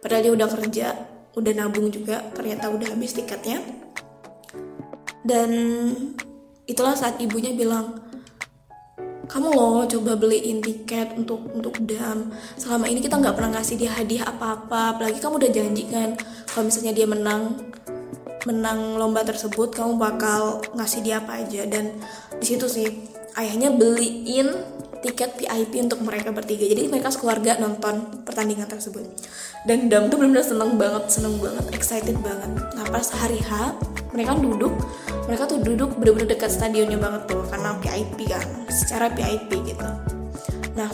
padahal 0.00 0.22
dia 0.24 0.32
udah 0.34 0.48
kerja 0.48 0.88
udah 1.30 1.52
nabung 1.54 1.94
juga 1.94 2.26
ternyata 2.34 2.72
udah 2.72 2.88
habis 2.90 3.14
tiketnya. 3.14 3.62
Dan 5.20 5.50
itulah 6.66 6.96
saat 6.96 7.20
ibunya 7.20 7.52
bilang 7.54 8.00
kamu 9.30 9.46
loh 9.54 9.86
coba 9.86 10.18
beliin 10.18 10.58
tiket 10.58 11.14
untuk 11.14 11.46
untuk 11.54 11.78
dam. 11.86 12.34
Selama 12.58 12.90
ini 12.90 12.98
kita 12.98 13.14
nggak 13.14 13.36
pernah 13.38 13.60
ngasih 13.60 13.76
dia 13.78 13.94
hadiah 13.94 14.26
apa-apa 14.26 14.98
apalagi 14.98 15.22
kamu 15.22 15.38
udah 15.38 15.52
janji 15.54 15.84
kan 15.86 16.18
kalau 16.50 16.66
misalnya 16.66 16.92
dia 16.96 17.06
menang 17.06 17.70
menang 18.48 18.98
lomba 18.98 19.22
tersebut 19.22 19.70
kamu 19.70 20.00
bakal 20.00 20.58
ngasih 20.74 21.06
dia 21.06 21.22
apa 21.22 21.46
aja. 21.46 21.62
Dan 21.70 22.02
di 22.42 22.44
situ 22.48 22.66
sih 22.66 22.90
ayahnya 23.38 23.70
beliin 23.70 24.50
tiket 25.00 25.40
VIP 25.40 25.80
untuk 25.80 26.04
mereka 26.04 26.28
bertiga. 26.30 26.64
Jadi 26.68 26.88
mereka 26.92 27.08
sekeluarga 27.08 27.56
nonton 27.56 28.24
pertandingan 28.24 28.68
tersebut. 28.68 29.04
Dan 29.64 29.88
Dam 29.88 30.12
tuh 30.12 30.20
benar-benar 30.20 30.44
seneng 30.44 30.76
banget 30.76 31.04
seneng 31.08 31.40
banget 31.40 31.64
excited 31.72 32.16
banget. 32.20 32.50
Nah 32.76 32.84
pas 32.88 33.04
hari 33.16 33.40
H 33.40 33.76
mereka 34.12 34.36
duduk 34.36 34.72
mereka 35.24 35.48
tuh 35.48 35.60
duduk 35.62 35.96
bener-bener 35.96 36.36
dekat 36.36 36.52
stadionnya 36.52 37.00
banget 37.00 37.22
tuh 37.28 37.42
karena 37.48 37.76
VIP 37.80 38.28
kan 38.28 38.44
secara 38.68 39.08
VIP 39.12 39.50
gitu. 39.72 39.88
Nah 40.76 40.90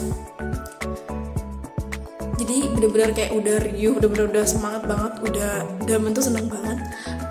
jadi 2.37 2.57
bener-bener 2.79 3.11
kayak 3.11 3.31
udah 3.35 3.57
riuh 3.71 3.95
bener-bener 3.99 4.27
udah 4.31 4.45
semangat 4.47 4.83
banget 4.87 5.13
udah 5.19 5.51
Dam 5.83 6.07
tuh 6.15 6.23
seneng 6.23 6.47
banget. 6.47 6.79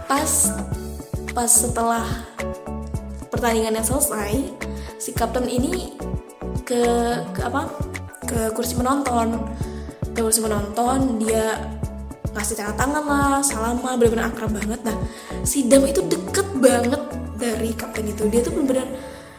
Pas 0.05 0.53
pas 1.33 1.51
setelah 1.53 2.05
pertandingannya 3.29 3.85
selesai 3.85 4.33
si 4.97 5.13
kapten 5.13 5.45
ini 5.45 5.93
ke 6.67 6.83
ke 7.31 7.41
apa? 7.47 7.71
Ke 8.27 8.51
kursi 8.51 8.75
penonton. 8.75 9.39
Ke 10.11 10.21
kursi 10.21 10.43
penonton 10.43 11.23
dia 11.23 11.63
ngasih 12.37 12.59
tanda 12.59 12.77
tangan 12.77 13.05
lah 13.07 13.41
salaman 13.41 13.97
bener-bener 13.97 14.29
akrab 14.29 14.53
banget. 14.53 14.83
Nah 14.83 14.99
si 15.47 15.71
Dam 15.71 15.87
itu 15.87 16.03
deket 16.05 16.45
banget 16.59 17.03
dari 17.39 17.71
kapten 17.73 18.11
itu. 18.11 18.27
Dia 18.29 18.43
tuh 18.43 18.53
bener-bener 18.53 18.85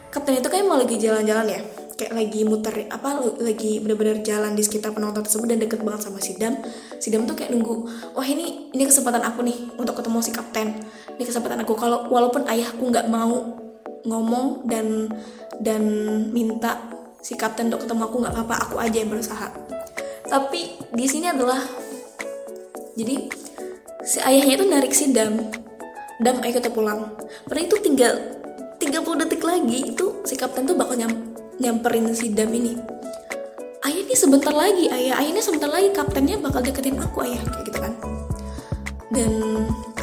kapten 0.09 0.39
itu 0.39 0.47
kayak 0.47 0.65
mau 0.65 0.79
lagi 0.79 0.95
jalan-jalan 0.97 1.45
ya. 1.45 1.61
Kayak 1.97 2.13
lagi 2.13 2.41
muter 2.45 2.73
apa 2.93 3.09
lagi 3.41 3.81
bener-bener 3.81 4.21
jalan 4.21 4.53
di 4.53 4.61
sekitar 4.61 4.93
penonton 4.93 5.25
tersebut 5.25 5.49
dan 5.49 5.59
deket 5.61 5.81
banget 5.83 6.07
sama 6.07 6.23
si 6.23 6.39
Dam. 6.39 6.57
Si 6.97 7.11
Dam 7.11 7.27
tuh 7.27 7.35
kayak 7.35 7.51
nunggu 7.53 7.85
wah 8.15 8.25
ini 8.25 8.71
ini 8.71 8.83
kesempatan 8.87 9.21
aku 9.21 9.43
nih 9.43 9.77
untuk 9.77 9.99
ketemu 9.99 10.17
si 10.23 10.31
kapten. 10.31 10.79
Ini 11.17 11.23
kesempatan 11.25 11.59
aku. 11.61 11.73
Kalau 11.75 12.07
walaupun 12.09 12.47
ayahku 12.49 12.87
nggak 12.87 13.11
mau 13.11 13.61
ngomong 14.07 14.69
dan 14.69 15.11
dan 15.59 15.83
minta 16.31 16.96
si 17.21 17.33
kapten 17.33 17.69
untuk 17.69 17.85
ketemu 17.85 18.01
aku 18.07 18.15
nggak 18.23 18.33
apa-apa 18.33 18.55
aku 18.69 18.75
aja 18.81 18.97
yang 19.01 19.09
berusaha. 19.09 19.47
Tapi 20.27 20.75
di 20.91 21.05
sini 21.07 21.31
adalah 21.31 21.63
jadi 22.97 23.15
si 24.03 24.17
ayahnya 24.23 24.53
itu 24.59 24.65
narik 24.65 24.93
si 24.93 25.13
dam. 25.13 25.37
Dam 26.17 26.41
ayo 26.41 26.51
kita 26.57 26.73
pulang. 26.73 27.13
Padahal 27.45 27.69
itu 27.69 27.77
tinggal 27.79 28.13
30 28.81 29.21
detik 29.21 29.41
lagi 29.45 29.93
itu 29.93 30.21
si 30.25 30.33
kapten 30.33 30.65
tuh 30.65 30.73
bakal 30.73 30.97
nyam, 30.97 31.13
nyamperin 31.61 32.09
si 32.13 32.33
dam 32.33 32.49
ini. 32.49 32.77
Ayah 33.85 34.01
ini 34.03 34.15
sebentar 34.17 34.51
lagi 34.51 34.89
ayah 34.89 35.21
ayah 35.21 35.29
ini 35.31 35.41
sebentar 35.41 35.69
lagi 35.69 35.93
kaptennya 35.93 36.41
bakal 36.41 36.59
deketin 36.65 36.97
aku 36.97 37.23
ayah 37.23 37.39
kayak 37.39 37.63
gitu 37.69 37.79
kan. 37.79 37.93
Dan 39.13 39.31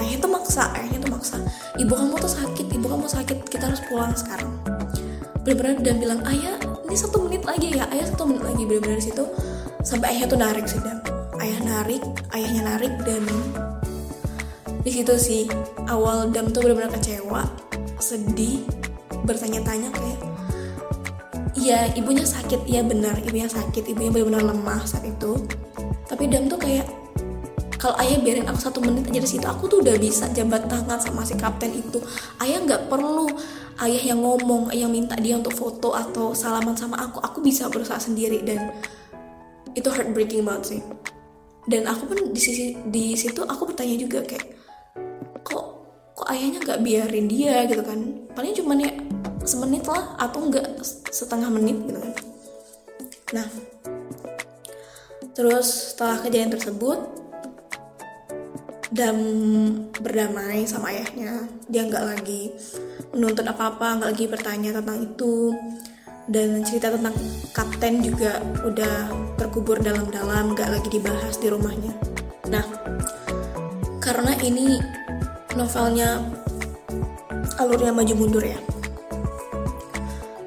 ayah 0.00 0.16
tuh 0.23 0.30
maksa 0.30 0.71
ayahnya 0.78 0.99
tuh 1.02 1.12
maksa. 1.12 1.37
Ibu 1.76 1.92
kamu 1.92 2.14
tuh 2.23 2.33
sakit 2.33 2.66
ibu 2.71 2.87
kamu 2.87 3.06
sakit 3.11 3.38
kita 3.50 3.68
harus 3.68 3.83
pulang 3.90 4.14
sekarang. 4.14 4.50
Benar-benar 5.44 5.83
dan 5.85 5.97
bilang 6.00 6.21
ayah 6.30 6.56
ini 6.95 7.03
satu 7.03 7.27
menit 7.27 7.43
lagi 7.43 7.75
ya 7.75 7.91
ayah 7.91 8.07
satu 8.07 8.23
menit 8.23 8.47
lagi 8.47 8.63
benar-benar 8.71 9.03
situ. 9.03 9.27
Sampai 9.83 10.15
ayahnya 10.15 10.31
tuh 10.31 10.39
narik 10.39 10.67
sih 10.71 10.79
dan 10.79 11.03
ayah 11.43 11.59
narik 11.67 12.03
ayahnya 12.31 12.63
narik 12.71 12.95
dan 13.03 13.27
di 14.87 14.91
situ 14.95 15.15
sih 15.19 15.43
awal 15.91 16.31
dam 16.31 16.55
tuh 16.55 16.63
benar-benar 16.63 16.95
kecewa 16.95 17.51
sedih 17.99 18.63
bertanya-tanya 19.27 19.91
kayak 19.91 20.21
iya 21.59 21.91
ibunya 21.99 22.23
sakit. 22.23 22.63
Iya 22.63 22.87
benar 22.87 23.19
ibunya 23.27 23.51
sakit 23.51 23.91
ibunya 23.91 24.15
benar-benar 24.15 24.55
lemah 24.55 24.87
saat 24.87 25.03
itu. 25.03 25.35
Tapi 26.07 26.31
dam 26.31 26.47
tuh 26.47 26.63
kayak 26.63 26.87
kalau 27.75 27.99
ayah 28.07 28.23
biarin 28.23 28.47
aku 28.47 28.71
satu 28.71 28.79
menit 28.79 29.11
aja 29.11 29.19
di 29.19 29.31
situ 29.35 29.47
aku 29.51 29.67
tuh 29.67 29.83
udah 29.83 29.99
bisa 29.99 30.31
jabat 30.31 30.71
tangan 30.71 31.03
sama 31.03 31.27
si 31.27 31.35
kapten 31.35 31.75
itu. 31.75 31.99
Ayah 32.39 32.63
nggak 32.63 32.87
perlu 32.87 33.27
ayah 33.83 34.14
yang 34.14 34.21
ngomong 34.23 34.71
yang 34.71 34.90
minta 34.93 35.19
dia 35.19 35.35
untuk 35.35 35.54
foto 35.57 35.90
atau 35.90 36.31
salaman 36.31 36.78
sama 36.78 36.95
aku 37.00 37.19
aku 37.19 37.43
bisa 37.43 37.66
berusaha 37.66 37.99
sendiri 37.99 38.45
dan 38.47 38.71
itu 39.75 39.90
heartbreaking 39.90 40.47
banget 40.47 40.78
sih. 40.78 40.81
Dan 41.64 41.88
aku 41.88 42.12
pun 42.12 42.19
di 42.31 42.40
sisi 42.40 42.76
di 42.87 43.16
situ 43.19 43.43
aku 43.43 43.73
bertanya 43.73 43.97
juga 43.99 44.23
kayak 44.23 44.47
kok 45.43 45.64
kok 46.14 46.26
ayahnya 46.31 46.61
nggak 46.62 46.81
biarin 46.85 47.26
dia? 47.26 47.66
gitu 47.66 47.83
kan. 47.83 47.99
Paling 48.37 48.52
cuman 48.54 48.78
ya 48.85 48.93
semenit 49.43 49.85
lah 49.90 50.14
atau 50.23 50.47
enggak 50.47 50.66
setengah 51.11 51.50
menit 51.50 51.76
gitu 51.88 51.99
kan. 51.99 52.12
Nah 53.35 53.47
terus 55.35 55.97
setelah 55.97 56.23
kejadian 56.23 56.54
tersebut 56.54 57.24
dan 58.93 59.17
berdamai 59.97 60.69
sama 60.69 60.93
ayahnya. 60.93 61.49
Dia 61.71 61.88
nggak 61.88 62.05
lagi 62.05 62.53
menuntut 63.14 63.47
apa-apa 63.47 64.00
nggak 64.00 64.11
lagi 64.12 64.26
bertanya 64.29 64.71
tentang 64.76 64.99
itu. 65.00 65.55
Dan 66.25 66.64
cerita 66.64 66.88
tentang 66.88 67.12
kapten 67.53 68.00
juga 68.00 68.41
udah 68.64 69.12
terkubur 69.37 69.76
dalam-dalam 69.76 70.57
nggak 70.57 70.73
lagi 70.73 70.88
dibahas 70.88 71.37
di 71.37 71.53
rumahnya. 71.53 71.93
Nah 72.49 72.64
karena 74.00 74.33
ini 74.41 74.81
novelnya 75.53 76.25
alurnya 77.61 77.93
maju 77.93 78.14
mundur 78.17 78.45
ya. 78.45 78.57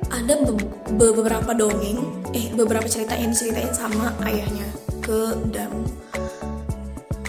Ada 0.09 0.33
be 0.43 0.53
beberapa 0.97 1.53
dongeng 1.53 2.01
eh 2.33 2.49
beberapa 2.57 2.89
cerita 2.89 3.13
yang 3.13 3.31
diceritain 3.31 3.69
sama 3.69 4.11
ayahnya 4.25 4.65
ke 5.05 5.37
Dam 5.53 5.71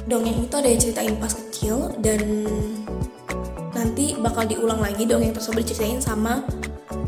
dongeng 0.08 0.48
itu 0.48 0.54
ada 0.56 0.68
yang 0.68 0.80
ceritain 0.80 1.14
pas 1.20 1.32
kecil 1.36 1.92
dan 2.00 2.20
nanti 3.76 4.16
bakal 4.18 4.48
diulang 4.48 4.80
lagi 4.80 5.04
dongeng 5.04 5.36
tersebut 5.36 5.62
diceritain 5.62 6.00
sama 6.00 6.42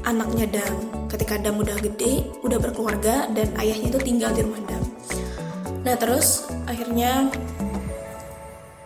anaknya 0.05 0.61
Dam 0.61 0.75
ketika 1.11 1.41
Dam 1.41 1.59
udah 1.59 1.75
gede, 1.83 2.23
udah 2.47 2.59
berkeluarga 2.63 3.27
dan 3.35 3.51
ayahnya 3.59 3.91
itu 3.91 4.01
tinggal 4.01 4.31
di 4.31 4.47
rumah 4.47 4.63
Dam. 4.69 4.83
Nah 5.83 5.97
terus 5.99 6.47
akhirnya 6.71 7.33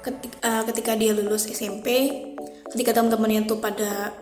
ketika, 0.01 0.37
uh, 0.41 0.63
ketika 0.73 0.93
dia 0.97 1.13
lulus 1.13 1.45
SMP, 1.51 2.11
ketika 2.73 2.97
teman-temannya 2.97 3.45
tuh 3.45 3.61
pada 3.61 4.15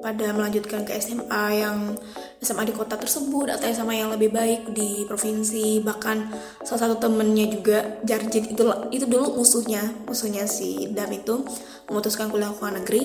pada 0.00 0.26
melanjutkan 0.32 0.82
ke 0.88 0.96
SMA 0.96 1.44
yang 1.60 1.94
SMA 2.40 2.64
di 2.64 2.72
kota 2.72 2.96
tersebut 2.96 3.52
atau 3.52 3.68
SMA 3.68 4.00
yang 4.00 4.08
lebih 4.08 4.32
baik 4.32 4.72
di 4.72 5.04
provinsi 5.04 5.84
bahkan 5.84 6.24
salah 6.64 6.88
satu 6.88 6.96
temennya 6.96 7.52
juga 7.52 8.00
Jarjit 8.00 8.56
itu 8.56 8.64
itu 8.88 9.04
dulu 9.04 9.36
musuhnya 9.36 9.84
musuhnya 10.08 10.48
si 10.48 10.88
Dam 10.96 11.12
itu 11.12 11.44
memutuskan 11.92 12.32
kuliah 12.32 12.48
ke 12.48 12.64
negeri. 12.64 13.02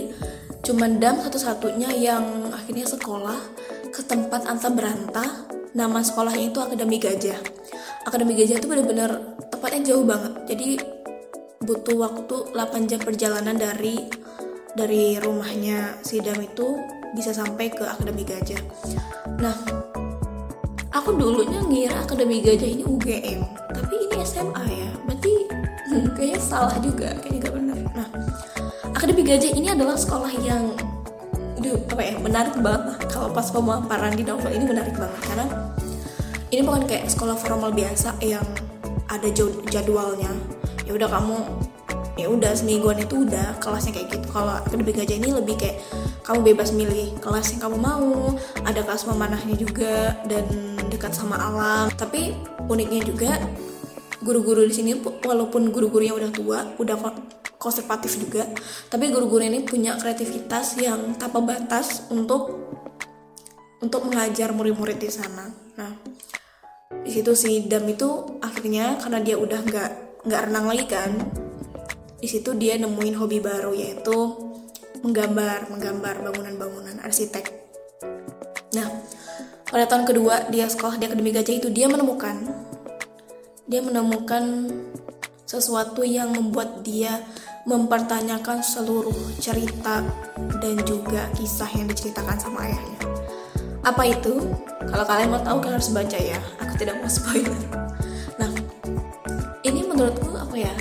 Cuman 0.64 1.04
Dam 1.04 1.20
satu-satunya 1.20 1.92
yang 2.00 2.50
akhirnya 2.56 2.88
sekolah 2.88 3.40
ke 3.92 4.02
tempat 4.08 4.48
anta 4.48 4.72
berantah 4.72 5.52
nama 5.76 6.00
sekolahnya 6.00 6.56
itu 6.56 6.60
Akademi 6.64 6.98
Gajah. 7.04 7.40
Akademi 8.08 8.40
Gajah 8.40 8.64
itu 8.64 8.68
benar-benar 8.72 9.36
tepatnya 9.52 9.92
jauh 9.92 10.08
banget 10.08 10.34
jadi 10.48 10.80
butuh 11.66 11.98
waktu 11.98 12.36
8 12.54 12.88
jam 12.88 13.02
perjalanan 13.02 13.58
dari 13.58 13.98
dari 14.76 15.18
rumahnya 15.18 16.00
si 16.06 16.22
Dam 16.22 16.38
itu 16.40 16.95
bisa 17.14 17.36
sampai 17.36 17.70
ke 17.70 17.84
Akademi 17.86 18.26
Gajah. 18.26 18.58
Nah, 19.38 19.56
aku 20.90 21.14
dulunya 21.14 21.62
ngira 21.62 22.02
Akademi 22.02 22.42
Gajah 22.42 22.66
ini 22.66 22.84
UGM, 22.88 23.42
tapi 23.70 23.94
ini 24.10 24.16
SMA 24.26 24.64
ya. 24.66 24.90
Berarti 25.06 25.34
hmm, 25.92 26.06
kayaknya 26.18 26.40
salah 26.42 26.76
juga, 26.82 27.14
kayaknya 27.22 27.40
gak 27.46 27.54
benar. 27.54 27.78
Nah, 27.94 28.08
Akademi 28.96 29.22
Gajah 29.22 29.52
ini 29.54 29.68
adalah 29.70 30.00
sekolah 30.00 30.32
yang 30.42 30.74
aduh, 31.56 31.82
apa 31.90 32.04
ya, 32.04 32.16
menarik 32.20 32.56
banget 32.62 33.00
Kalau 33.10 33.32
pas 33.32 33.48
pemaparan 33.50 34.14
di 34.14 34.22
novel 34.22 34.52
ini 34.54 34.66
menarik 34.68 34.94
banget 34.94 35.22
karena 35.24 35.46
ini 36.54 36.62
bukan 36.62 36.84
kayak 36.88 37.10
sekolah 37.10 37.36
formal 37.36 37.74
biasa 37.74 38.16
yang 38.24 38.46
ada 39.12 39.28
jadwalnya. 39.70 40.32
Ya 40.86 40.94
udah 40.94 41.10
kamu 41.10 41.65
ya 42.16 42.32
udah 42.32 42.52
semingguan 42.56 43.00
itu 43.00 43.28
udah 43.28 43.60
kelasnya 43.60 43.96
kayak 43.96 44.08
gitu. 44.16 44.28
Kalau 44.32 44.60
akademi 44.60 44.92
gajah 44.96 45.18
ini 45.20 45.30
lebih 45.36 45.56
kayak 45.60 45.78
kamu 46.24 46.56
bebas 46.56 46.72
milih 46.72 47.16
kelas 47.20 47.56
yang 47.56 47.62
kamu 47.68 47.78
mau 47.80 48.34
ada 48.64 48.82
kelas 48.82 49.04
memanahnya 49.08 49.56
juga 49.60 50.16
dan 50.28 50.48
dekat 50.88 51.12
sama 51.12 51.36
alam. 51.36 51.92
Tapi 51.94 52.36
uniknya 52.72 53.02
juga 53.04 53.32
guru-guru 54.26 54.66
di 54.66 54.74
sini 54.74 54.92
walaupun 55.02 55.70
guru-gurunya 55.70 56.18
udah 56.18 56.32
tua 56.34 56.60
udah 56.82 56.98
konservatif 57.62 58.18
juga 58.18 58.50
tapi 58.90 59.14
guru-guru 59.14 59.46
ini 59.46 59.62
punya 59.62 59.94
kreativitas 60.02 60.82
yang 60.82 61.14
tanpa 61.22 61.46
batas 61.46 62.10
untuk 62.10 62.74
untuk 63.86 64.02
mengajar 64.10 64.50
murid-murid 64.50 64.98
di 64.98 65.10
sana. 65.14 65.46
Nah 65.78 65.94
di 67.06 67.12
situ 67.14 67.38
si 67.38 67.70
Dam 67.70 67.86
itu 67.86 68.42
akhirnya 68.42 68.98
karena 68.98 69.22
dia 69.22 69.38
udah 69.38 69.62
nggak 69.62 69.92
nggak 70.26 70.42
renang 70.50 70.66
lagi 70.74 70.86
kan 70.90 71.12
di 72.20 72.28
situ 72.28 72.56
dia 72.56 72.80
nemuin 72.80 73.16
hobi 73.20 73.44
baru 73.44 73.76
yaitu 73.76 74.16
menggambar, 75.04 75.70
menggambar 75.70 76.16
bangunan-bangunan 76.26 76.98
arsitek. 77.06 77.52
Nah, 78.74 78.90
pada 79.70 79.86
tahun 79.86 80.06
kedua 80.08 80.50
dia 80.50 80.66
sekolah 80.66 80.98
di 80.98 81.06
Akademi 81.06 81.32
Gajah 81.36 81.56
itu 81.58 81.70
dia 81.70 81.86
menemukan 81.86 82.66
dia 83.66 83.82
menemukan 83.82 84.70
sesuatu 85.46 86.06
yang 86.06 86.34
membuat 86.34 86.86
dia 86.86 87.22
mempertanyakan 87.66 88.62
seluruh 88.62 89.18
cerita 89.42 90.06
dan 90.62 90.76
juga 90.86 91.26
kisah 91.34 91.70
yang 91.74 91.90
diceritakan 91.90 92.38
sama 92.38 92.62
ayahnya. 92.70 93.02
Apa 93.82 94.06
itu? 94.06 94.42
Kalau 94.86 95.06
kalian 95.06 95.30
mau 95.34 95.42
tahu 95.42 95.58
kalian 95.62 95.78
harus 95.82 95.94
baca 95.94 96.18
ya. 96.18 96.38
Aku 96.62 96.74
tidak 96.78 97.02
mau 97.02 97.10
spoiler. 97.10 97.58
Nah, 98.38 98.50
ini 99.66 99.82
menurutku 99.82 100.30
apa 100.38 100.54
ya? 100.58 100.74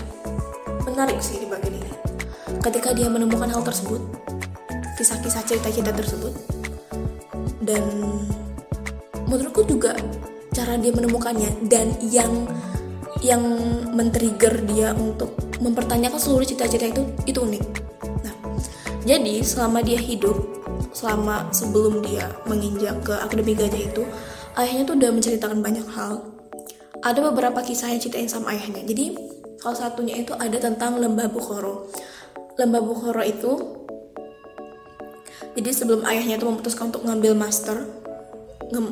Menarik 0.94 1.18
sih 1.18 1.42
di 1.42 1.46
bagian 1.50 1.74
ini 1.74 1.90
ketika 2.62 2.94
dia 2.94 3.10
menemukan 3.10 3.50
hal 3.50 3.66
tersebut 3.66 3.98
kisah-kisah 4.94 5.42
cerita-cerita 5.42 5.90
tersebut 5.90 6.32
dan 7.66 7.82
menurutku 9.26 9.66
juga 9.66 9.98
cara 10.54 10.78
dia 10.78 10.94
menemukannya 10.94 11.66
dan 11.66 11.90
yang 11.98 12.46
yang 13.18 13.42
men-trigger 13.90 14.62
dia 14.68 14.94
untuk 14.94 15.34
mempertanyakan 15.58 16.20
seluruh 16.20 16.46
cita-cita 16.46 16.92
itu 16.92 17.02
itu 17.24 17.38
unik. 17.40 17.64
Nah, 18.22 18.34
jadi 19.08 19.40
selama 19.40 19.80
dia 19.80 19.96
hidup, 19.96 20.36
selama 20.92 21.48
sebelum 21.50 22.04
dia 22.04 22.28
menginjak 22.44 23.00
ke 23.00 23.16
Akademi 23.16 23.56
Gajah 23.56 23.82
itu, 23.90 24.02
ayahnya 24.60 24.84
tuh 24.84 24.94
udah 25.00 25.10
menceritakan 25.10 25.58
banyak 25.64 25.86
hal. 25.96 26.20
Ada 27.00 27.20
beberapa 27.32 27.64
kisah 27.64 27.92
yang 27.92 28.00
ceritain 28.00 28.28
sama 28.28 28.52
ayahnya. 28.52 28.84
Jadi 28.84 29.16
Salah 29.64 29.88
satunya 29.88 30.20
itu 30.20 30.36
ada 30.36 30.60
tentang 30.60 31.00
lembah 31.00 31.32
Bukhoro. 31.32 31.88
Lembah 32.60 32.84
Bukhoro 32.84 33.24
itu 33.24 33.80
jadi 35.56 35.72
sebelum 35.72 36.04
ayahnya 36.04 36.36
itu 36.36 36.44
memutuskan 36.44 36.92
untuk 36.92 37.08
ngambil 37.08 37.32
master 37.32 37.88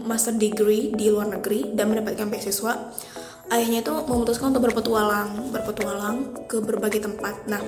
master 0.08 0.32
degree 0.32 0.96
di 0.96 1.12
luar 1.12 1.28
negeri 1.28 1.76
dan 1.76 1.92
mendapatkan 1.92 2.24
beasiswa 2.24 2.72
ayahnya 3.52 3.84
itu 3.84 3.92
memutuskan 4.08 4.54
untuk 4.54 4.70
berpetualang 4.70 5.50
berpetualang 5.50 6.16
ke 6.46 6.62
berbagai 6.62 7.04
tempat 7.04 7.34
nah 7.50 7.60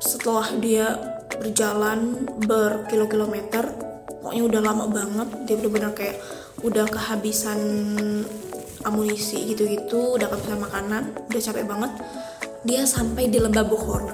setelah 0.00 0.48
dia 0.58 0.96
berjalan 1.38 2.24
berkilo-kilometer 2.48 3.68
pokoknya 4.24 4.42
udah 4.48 4.60
lama 4.64 4.84
banget 4.88 5.28
dia 5.44 5.54
benar-benar 5.60 5.92
kayak 5.92 6.16
udah 6.64 6.88
kehabisan 6.88 7.60
amunisi 8.86 9.54
gitu-gitu 9.54 10.18
udah 10.18 10.30
kehabisan 10.30 10.60
makanan 10.62 11.02
udah 11.30 11.40
capek 11.40 11.64
banget 11.66 11.92
dia 12.62 12.82
sampai 12.84 13.30
di 13.30 13.38
lembah 13.38 13.64
Bukhoro 13.66 14.12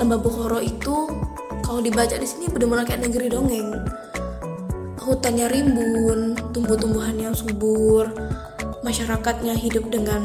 lembah 0.00 0.20
Bukhoro 0.20 0.60
itu 0.60 1.08
kalau 1.64 1.80
dibaca 1.80 2.16
di 2.16 2.28
sini 2.28 2.52
benar-benar 2.52 2.84
kayak 2.84 3.08
negeri 3.08 3.26
dongeng 3.32 3.72
hutannya 5.04 5.46
rimbun 5.52 6.38
tumbuh-tumbuhan 6.56 7.16
yang 7.20 7.34
subur 7.36 8.08
masyarakatnya 8.84 9.56
hidup 9.56 9.88
dengan 9.88 10.22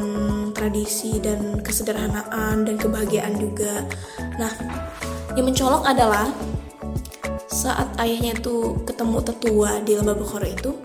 tradisi 0.52 1.16
dan 1.16 1.64
kesederhanaan 1.64 2.68
dan 2.68 2.76
kebahagiaan 2.76 3.32
juga. 3.40 3.88
Nah, 4.36 4.52
yang 5.32 5.48
mencolok 5.48 5.88
adalah 5.88 6.28
saat 7.48 7.88
ayahnya 7.96 8.36
itu 8.36 8.84
ketemu 8.84 9.24
tetua 9.24 9.80
di 9.80 9.96
lembah 9.96 10.12
Bukhara 10.12 10.44
itu, 10.44 10.76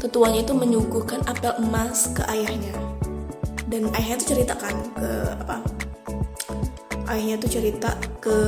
tetuanya 0.00 0.44
itu 0.44 0.52
menyuguhkan 0.52 1.24
apel 1.24 1.56
emas 1.60 2.12
ke 2.12 2.22
ayahnya. 2.28 2.74
Dan 3.66 3.90
ayahnya 3.96 4.16
itu 4.22 4.26
ceritakan 4.36 4.74
ke 4.94 5.10
apa? 5.42 5.56
Ayahnya 7.06 7.36
itu 7.38 7.58
cerita 7.60 7.90
ke 8.18 8.38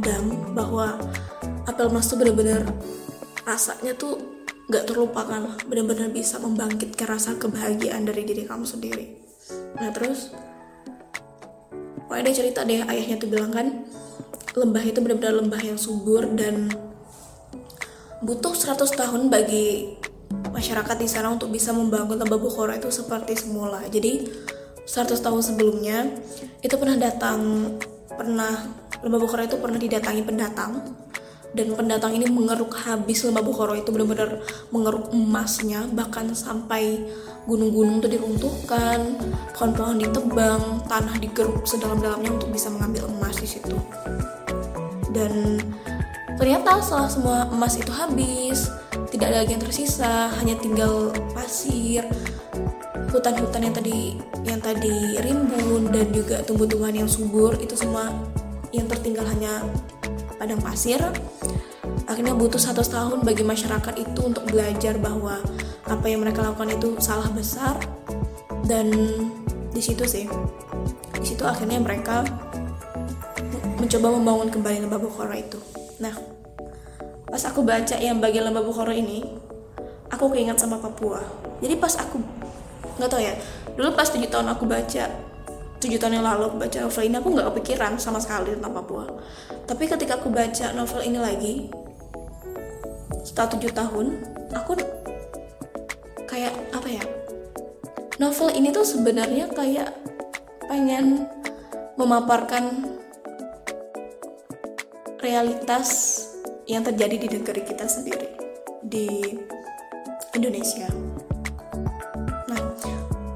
Dam 0.00 0.54
bahwa 0.54 0.98
apel 1.66 1.90
emas 1.90 2.08
itu 2.08 2.16
benar-benar 2.16 2.62
rasanya 3.46 3.94
tuh 3.94 4.36
gak 4.66 4.90
terlupakan 4.90 5.38
lah 5.46 5.56
benar-benar 5.70 6.10
bisa 6.10 6.42
membangkitkan 6.42 7.06
rasa 7.06 7.38
kebahagiaan 7.38 8.02
dari 8.02 8.26
diri 8.26 8.42
kamu 8.42 8.66
sendiri 8.66 9.14
nah 9.78 9.94
terus 9.94 10.34
pokoknya 12.06 12.22
dia 12.26 12.34
cerita 12.34 12.66
deh 12.66 12.82
ayahnya 12.82 13.16
tuh 13.22 13.30
bilang 13.30 13.54
kan 13.54 13.86
lembah 14.58 14.82
itu 14.82 14.98
benar-benar 14.98 15.38
lembah 15.38 15.62
yang 15.62 15.78
subur 15.78 16.26
dan 16.34 16.72
butuh 18.24 18.56
100 18.56 18.90
tahun 18.90 19.22
bagi 19.30 20.00
masyarakat 20.56 20.96
di 20.96 21.04
sana 21.04 21.28
untuk 21.28 21.52
bisa 21.52 21.76
membangun 21.76 22.16
lembah 22.16 22.40
Bukhara 22.40 22.80
itu 22.80 22.88
seperti 22.88 23.36
semula. 23.36 23.84
Jadi 23.92 24.24
100 24.88 25.20
tahun 25.20 25.42
sebelumnya 25.44 26.08
itu 26.64 26.72
pernah 26.80 26.96
datang 26.96 27.68
pernah 28.08 28.72
lembah 29.04 29.20
Bukhara 29.20 29.44
itu 29.44 29.60
pernah 29.60 29.76
didatangi 29.76 30.24
pendatang. 30.24 30.80
Dan 31.56 31.72
pendatang 31.72 32.12
ini 32.12 32.28
mengeruk 32.28 32.72
habis 32.84 33.24
lembah 33.24 33.44
Bukhara 33.44 33.76
itu 33.76 33.92
benar-benar 33.92 34.40
mengeruk 34.72 35.12
emasnya 35.12 35.84
bahkan 35.92 36.32
sampai 36.32 37.04
gunung-gunung 37.44 38.00
itu 38.02 38.18
diruntuhkan 38.18 39.16
pohon-pohon 39.54 39.96
ditebang 40.00 40.84
tanah 40.84 41.16
digeruk 41.20 41.64
sedalam-dalamnya 41.64 42.32
untuk 42.32 42.52
bisa 42.52 42.72
mengambil 42.72 43.08
emas 43.08 43.36
di 43.40 43.48
situ. 43.48 43.76
Dan 45.12 45.60
ternyata 46.36 46.80
setelah 46.84 47.08
semua 47.08 47.38
emas 47.48 47.80
itu 47.80 47.92
habis 47.94 48.68
tidak 49.16 49.32
ada 49.32 49.38
lagi 49.48 49.52
yang 49.56 49.64
tersisa 49.64 50.28
hanya 50.28 50.60
tinggal 50.60 51.08
pasir 51.32 52.04
hutan-hutan 53.08 53.64
yang 53.64 53.72
tadi 53.72 54.20
yang 54.44 54.60
tadi 54.60 55.16
rimbun 55.24 55.88
dan 55.88 56.12
juga 56.12 56.44
tumbuh-tumbuhan 56.44 57.00
yang 57.00 57.08
subur 57.08 57.56
itu 57.56 57.72
semua 57.72 58.12
yang 58.76 58.84
tertinggal 58.84 59.24
hanya 59.24 59.64
padang 60.36 60.60
pasir. 60.60 61.00
Akhirnya 62.04 62.36
butuh 62.36 62.60
satu 62.60 62.84
tahun 62.84 63.24
bagi 63.24 63.40
masyarakat 63.40 63.96
itu 63.96 64.20
untuk 64.20 64.44
belajar 64.52 65.00
bahwa 65.00 65.40
apa 65.88 66.06
yang 66.12 66.20
mereka 66.20 66.44
lakukan 66.44 66.76
itu 66.76 67.00
salah 67.00 67.32
besar. 67.32 67.80
Dan 68.68 68.92
di 69.72 69.80
situ 69.80 70.04
sih 70.04 70.28
di 71.16 71.24
situ 71.24 71.40
akhirnya 71.40 71.80
mereka 71.80 72.20
mencoba 73.80 74.12
membangun 74.12 74.52
kembali 74.52 74.84
lembah 74.84 75.00
Bukhara 75.00 75.40
itu. 75.40 75.56
Nah 76.04 76.35
pas 77.26 77.42
aku 77.42 77.60
baca 77.66 77.96
yang 77.98 78.22
bagian 78.22 78.46
lembah 78.46 78.62
Bukhara 78.62 78.94
ini 78.94 79.26
aku 80.10 80.30
keinget 80.30 80.56
sama 80.58 80.78
Papua. 80.78 81.20
Jadi 81.58 81.74
pas 81.76 81.92
aku 81.98 82.22
nggak 82.96 83.08
tau 83.12 83.20
ya 83.20 83.34
dulu 83.76 83.92
pas 83.92 84.08
tujuh 84.08 84.30
tahun 84.32 84.48
aku 84.56 84.64
baca 84.64 85.04
tujuh 85.76 86.00
tahun 86.00 86.18
yang 86.18 86.24
lalu 86.24 86.48
aku 86.48 86.56
baca 86.56 86.76
novel 86.80 87.04
ini 87.04 87.16
aku 87.20 87.28
nggak 87.36 87.46
kepikiran 87.52 87.92
sama 88.00 88.22
sekali 88.22 88.56
tentang 88.56 88.72
Papua. 88.72 89.04
Tapi 89.66 89.84
ketika 89.84 90.16
aku 90.16 90.32
baca 90.32 90.72
novel 90.72 91.00
ini 91.04 91.18
lagi 91.20 91.54
setelah 93.26 93.48
tujuh 93.58 93.72
tahun 93.74 94.06
aku 94.54 94.72
kayak 96.30 96.54
apa 96.72 96.88
ya 96.88 97.04
novel 98.16 98.48
ini 98.54 98.72
tuh 98.72 98.86
sebenarnya 98.86 99.50
kayak 99.52 99.92
pengen 100.70 101.26
memaparkan 101.98 102.96
realitas 105.20 106.22
yang 106.66 106.82
terjadi 106.82 107.16
di 107.16 107.28
negeri 107.30 107.62
kita 107.62 107.86
sendiri 107.86 108.28
di 108.82 109.38
Indonesia. 110.34 110.90
Nah, 112.50 112.60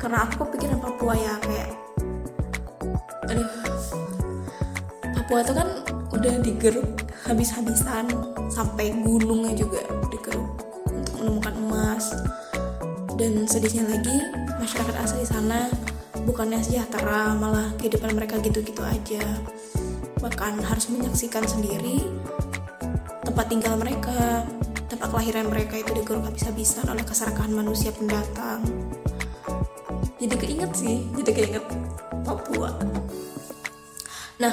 karena 0.02 0.26
aku 0.26 0.50
pikiran 0.50 0.82
Papua 0.82 1.14
ya 1.14 1.34
kayak 1.38 1.70
aduh 3.30 3.50
Papua 5.14 5.38
itu 5.46 5.52
kan 5.54 5.68
udah 6.10 6.34
digeruk 6.42 6.88
habis-habisan 7.22 8.10
sampai 8.50 8.90
gunungnya 8.98 9.54
juga 9.54 9.86
digeruk 10.10 10.50
untuk 10.90 11.14
menemukan 11.22 11.54
emas 11.54 12.10
dan 13.14 13.46
sedihnya 13.46 13.86
lagi 13.86 14.18
masyarakat 14.58 14.96
asli 14.98 15.22
sana 15.22 15.70
bukannya 16.26 16.58
sejahtera 16.58 17.38
malah 17.38 17.70
kehidupan 17.78 18.10
mereka 18.18 18.42
gitu-gitu 18.42 18.82
aja 18.82 19.22
bahkan 20.18 20.58
harus 20.60 20.90
menyaksikan 20.90 21.46
sendiri 21.46 22.02
tempat 23.40 23.56
tinggal 23.56 23.80
mereka 23.80 24.44
tempat 24.92 25.08
kelahiran 25.16 25.48
mereka 25.48 25.80
itu 25.80 25.96
digeruk 25.96 26.28
habis-habisan 26.28 26.84
oleh 26.92 27.00
keserakahan 27.00 27.48
manusia 27.48 27.88
pendatang 27.88 28.60
jadi 30.20 30.36
keinget 30.36 30.68
sih 30.76 31.08
jadi 31.16 31.30
keinget 31.32 31.64
Papua 32.20 32.76
Nah, 34.44 34.52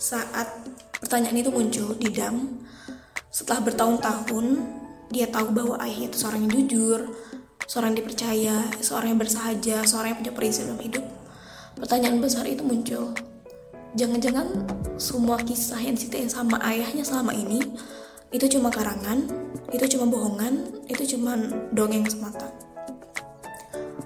saat 0.00 0.48
pertanyaan 0.96 1.44
itu 1.44 1.52
muncul 1.52 1.92
di 2.00 2.08
Dam, 2.08 2.56
setelah 3.28 3.68
bertahun-tahun 3.68 4.46
dia 5.12 5.28
tahu 5.28 5.52
bahwa 5.52 5.76
ayahnya 5.84 6.08
itu 6.08 6.16
seorang 6.16 6.48
yang 6.48 6.52
jujur, 6.56 7.00
seorang 7.68 7.92
yang 7.92 8.00
dipercaya, 8.00 8.56
seorang 8.80 9.12
yang 9.12 9.20
bersahaja, 9.20 9.84
seorang 9.84 10.16
yang 10.16 10.18
punya 10.24 10.32
prinsip 10.32 10.64
dalam 10.72 10.80
hidup. 10.80 11.04
Pertanyaan 11.76 12.16
besar 12.16 12.48
itu 12.48 12.64
muncul. 12.64 13.12
Jangan-jangan 13.96 14.46
semua 15.00 15.40
kisah 15.40 15.80
yang 15.80 15.96
diceritain 15.96 16.28
sama 16.28 16.60
ayahnya 16.60 17.00
selama 17.00 17.32
ini 17.32 17.64
itu 18.28 18.44
cuma 18.52 18.68
karangan, 18.68 19.24
itu 19.72 19.96
cuma 19.96 20.04
bohongan, 20.12 20.68
itu 20.84 21.16
cuma 21.16 21.32
dongeng 21.72 22.04
semata. 22.04 22.52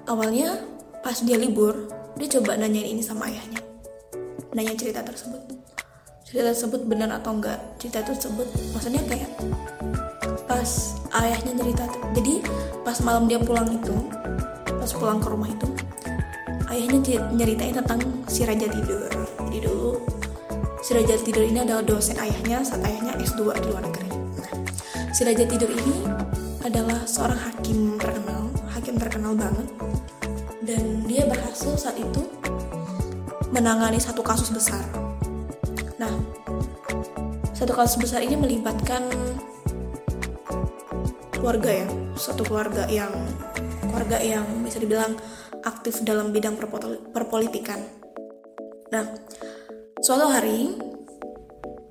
Awalnya 0.07 0.63
pas 1.03 1.19
dia 1.19 1.35
libur, 1.35 1.91
dia 2.15 2.31
coba 2.39 2.55
nanyain 2.55 2.95
ini 2.95 3.03
sama 3.03 3.27
ayahnya. 3.27 3.59
Nanya 4.55 4.79
cerita 4.79 5.03
tersebut. 5.03 5.43
Cerita 6.23 6.55
tersebut 6.55 6.87
benar 6.87 7.11
atau 7.19 7.35
enggak? 7.35 7.59
Cerita 7.75 7.99
tersebut 8.07 8.47
maksudnya 8.71 9.03
kayak 9.03 9.31
pas 10.51 10.95
ayahnya 11.23 11.55
cerita 11.55 11.85
jadi 12.11 12.43
pas 12.83 12.99
malam 13.07 13.23
dia 13.27 13.39
pulang 13.39 13.71
itu 13.71 13.95
pas 14.67 14.91
pulang 14.91 15.19
ke 15.23 15.27
rumah 15.31 15.47
itu 15.47 15.67
ayahnya 16.71 17.19
nyeritain 17.35 17.75
tentang 17.75 17.99
si 18.31 18.47
raja 18.47 18.67
tidur. 18.71 19.11
Jadi 19.51 19.59
dulu 19.67 19.99
si 20.79 20.91
raja 20.95 21.15
tidur 21.19 21.43
ini 21.43 21.59
adalah 21.61 21.83
dosen 21.83 22.15
ayahnya 22.17 22.63
saat 22.63 22.81
ayahnya 22.87 23.19
S2 23.19 23.51
di 23.59 23.67
luar 23.67 23.83
negeri. 23.83 24.09
Nah, 24.11 24.51
si 25.11 25.21
raja 25.27 25.43
tidur 25.43 25.67
ini 25.67 26.07
adalah 26.63 27.03
seorang 27.03 27.37
hakim 27.37 27.99
terkenal 27.99 28.47
hakim 28.71 28.95
terkenal 28.95 29.35
banget. 29.35 29.67
Dan 30.61 31.03
dia 31.09 31.27
berhasil 31.27 31.75
saat 31.75 31.99
itu 31.99 32.23
menangani 33.51 33.99
satu 33.99 34.23
kasus 34.23 34.47
besar. 34.53 34.81
Nah, 35.99 36.13
satu 37.51 37.75
kasus 37.75 37.99
besar 37.99 38.23
ini 38.23 38.39
melibatkan 38.39 39.05
keluarga 41.35 41.83
ya, 41.83 41.87
satu 42.15 42.45
keluarga 42.47 42.87
yang 42.87 43.11
keluarga 43.91 44.17
yang 44.23 44.45
bisa 44.63 44.79
dibilang 44.79 45.17
aktif 45.65 46.01
dalam 46.01 46.33
bidang 46.33 46.57
perpolitikan. 47.13 47.79
Nah, 48.91 49.07
suatu 50.03 50.27
hari 50.27 50.75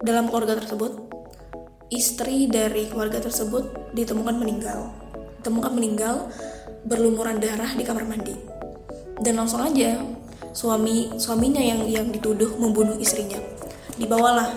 dalam 0.04 0.28
keluarga 0.28 0.58
tersebut, 0.60 1.10
istri 1.92 2.46
dari 2.46 2.88
keluarga 2.88 3.20
tersebut 3.20 3.94
ditemukan 3.96 4.36
meninggal. 4.36 4.92
Ditemukan 5.40 5.72
meninggal 5.72 6.28
berlumuran 6.84 7.40
darah 7.40 7.72
di 7.72 7.84
kamar 7.84 8.04
mandi. 8.04 8.36
Dan 9.20 9.36
langsung 9.36 9.60
aja 9.60 10.00
suami 10.50 11.12
suaminya 11.20 11.60
yang 11.60 11.84
yang 11.86 12.06
dituduh 12.08 12.56
membunuh 12.56 12.96
istrinya. 12.96 13.38
Dibawalah 14.00 14.48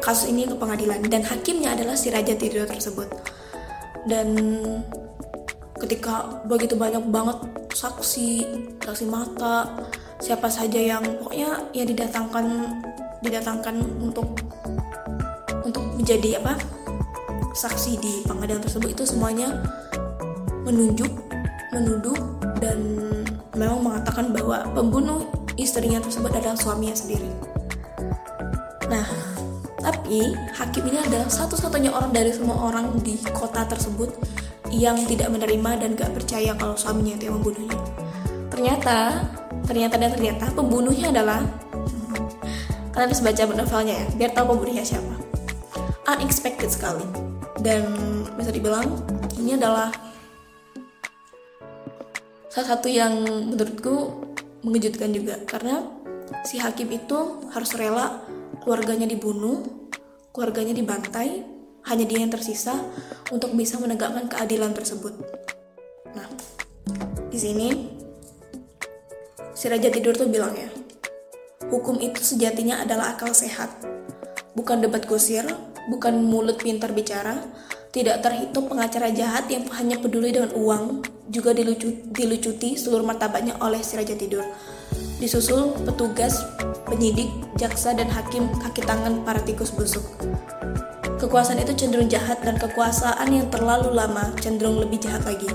kasus 0.00 0.32
ini 0.32 0.48
ke 0.48 0.56
pengadilan 0.56 1.04
dan 1.08 1.24
hakimnya 1.24 1.76
adalah 1.76 1.96
si 1.96 2.12
raja 2.12 2.32
tidur 2.36 2.68
tersebut. 2.68 3.08
Dan 4.04 4.36
ketika 5.84 6.40
begitu 6.48 6.80
banyak 6.80 7.04
banget 7.12 7.36
saksi, 7.76 8.40
saksi 8.80 9.04
mata, 9.04 9.68
siapa 10.16 10.48
saja 10.48 10.80
yang 10.80 11.04
pokoknya 11.20 11.68
yang 11.76 11.84
didatangkan 11.84 12.44
didatangkan 13.20 13.76
untuk 14.00 14.40
untuk 15.60 15.84
menjadi 15.96 16.40
apa 16.40 16.56
saksi 17.52 18.00
di 18.00 18.14
pengadilan 18.24 18.64
tersebut 18.64 18.96
itu 18.96 19.04
semuanya 19.04 19.60
menunjuk 20.64 21.12
menuduh 21.76 22.16
dan 22.64 22.78
memang 23.52 23.84
mengatakan 23.84 24.32
bahwa 24.32 24.64
pembunuh 24.72 25.28
istrinya 25.60 26.00
tersebut 26.00 26.32
adalah 26.32 26.56
suaminya 26.56 26.96
sendiri. 26.96 27.28
Nah, 28.88 29.04
tapi 29.84 30.32
hakim 30.56 30.84
ini 30.88 30.98
adalah 31.04 31.28
satu-satunya 31.28 31.92
orang 31.92 32.10
dari 32.10 32.32
semua 32.32 32.72
orang 32.72 32.96
di 33.04 33.20
kota 33.36 33.68
tersebut 33.68 34.10
yang 34.74 34.98
tidak 35.06 35.30
menerima 35.30 35.70
dan 35.78 35.90
gak 35.94 36.12
percaya 36.12 36.52
kalau 36.58 36.74
suaminya 36.74 37.14
itu 37.14 37.30
yang 37.30 37.38
membunuhnya. 37.38 37.78
Ternyata, 38.50 38.98
ternyata 39.66 39.94
dan 39.98 40.10
ternyata 40.14 40.44
pembunuhnya 40.50 41.14
adalah 41.14 41.40
kalian 42.94 43.10
harus 43.10 43.22
baca 43.22 43.42
novelnya 43.50 43.94
ya, 44.02 44.06
biar 44.14 44.30
tahu 44.34 44.54
pembunuhnya 44.54 44.84
siapa. 44.86 45.14
Unexpected 46.04 46.70
sekali 46.70 47.06
dan 47.64 47.86
bisa 48.36 48.50
dibilang 48.52 48.86
ini 49.40 49.56
adalah 49.56 49.88
salah 52.52 52.68
satu 52.76 52.86
yang 52.86 53.24
menurutku 53.24 54.22
mengejutkan 54.62 55.10
juga 55.10 55.40
karena 55.48 55.82
si 56.46 56.60
hakim 56.60 56.92
itu 56.92 57.48
harus 57.50 57.72
rela 57.74 58.22
keluarganya 58.62 59.04
dibunuh, 59.10 59.64
keluarganya 60.30 60.72
dibantai, 60.72 61.42
hanya 61.84 62.04
dia 62.08 62.24
yang 62.24 62.32
tersisa 62.32 62.76
untuk 63.28 63.52
bisa 63.52 63.76
menegakkan 63.76 64.28
keadilan 64.28 64.72
tersebut. 64.72 65.12
Nah, 66.16 66.28
di 67.28 67.38
sini 67.38 67.68
si 69.52 69.68
Raja 69.68 69.88
Tidur 69.92 70.16
tuh 70.16 70.28
bilang 70.28 70.52
ya, 70.56 70.68
hukum 71.68 72.00
itu 72.00 72.20
sejatinya 72.20 72.84
adalah 72.84 73.16
akal 73.16 73.32
sehat, 73.32 73.70
bukan 74.56 74.80
debat 74.80 75.04
kusir, 75.04 75.44
bukan 75.92 76.24
mulut 76.24 76.60
pintar 76.60 76.92
bicara, 76.96 77.44
tidak 77.94 78.24
terhitung 78.26 78.66
pengacara 78.66 79.12
jahat 79.14 79.46
yang 79.46 79.68
hanya 79.76 80.00
peduli 80.00 80.34
dengan 80.34 80.50
uang, 80.56 81.04
juga 81.30 81.54
dilucu, 81.54 82.04
dilucuti 82.10 82.74
seluruh 82.74 83.06
martabatnya 83.06 83.54
oleh 83.62 83.80
si 83.84 83.94
Raja 83.94 84.16
Tidur. 84.18 84.42
Disusul 85.22 85.72
petugas, 85.86 86.42
penyidik, 86.90 87.30
jaksa, 87.54 87.94
dan 87.94 88.10
hakim 88.10 88.50
kaki 88.60 88.82
tangan 88.82 89.22
para 89.22 89.40
tikus 89.46 89.70
busuk. 89.70 90.02
Kekuasaan 91.24 91.56
itu 91.56 91.72
cenderung 91.72 92.12
jahat 92.12 92.44
dan 92.44 92.60
kekuasaan 92.60 93.32
yang 93.32 93.48
terlalu 93.48 93.96
lama 93.96 94.28
cenderung 94.44 94.76
lebih 94.76 95.00
jahat 95.00 95.24
lagi. 95.24 95.48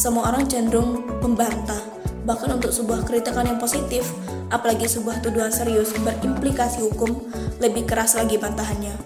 Semua 0.00 0.32
orang 0.32 0.48
cenderung 0.48 1.04
membantah, 1.20 1.84
bahkan 2.24 2.56
untuk 2.56 2.72
sebuah 2.72 3.04
kritikan 3.04 3.44
yang 3.44 3.60
positif, 3.60 4.08
apalagi 4.48 4.88
sebuah 4.88 5.20
tuduhan 5.20 5.52
serius 5.52 5.92
berimplikasi 6.00 6.80
hukum, 6.88 7.20
lebih 7.60 7.84
keras 7.84 8.16
lagi 8.16 8.40
bantahannya 8.40 8.96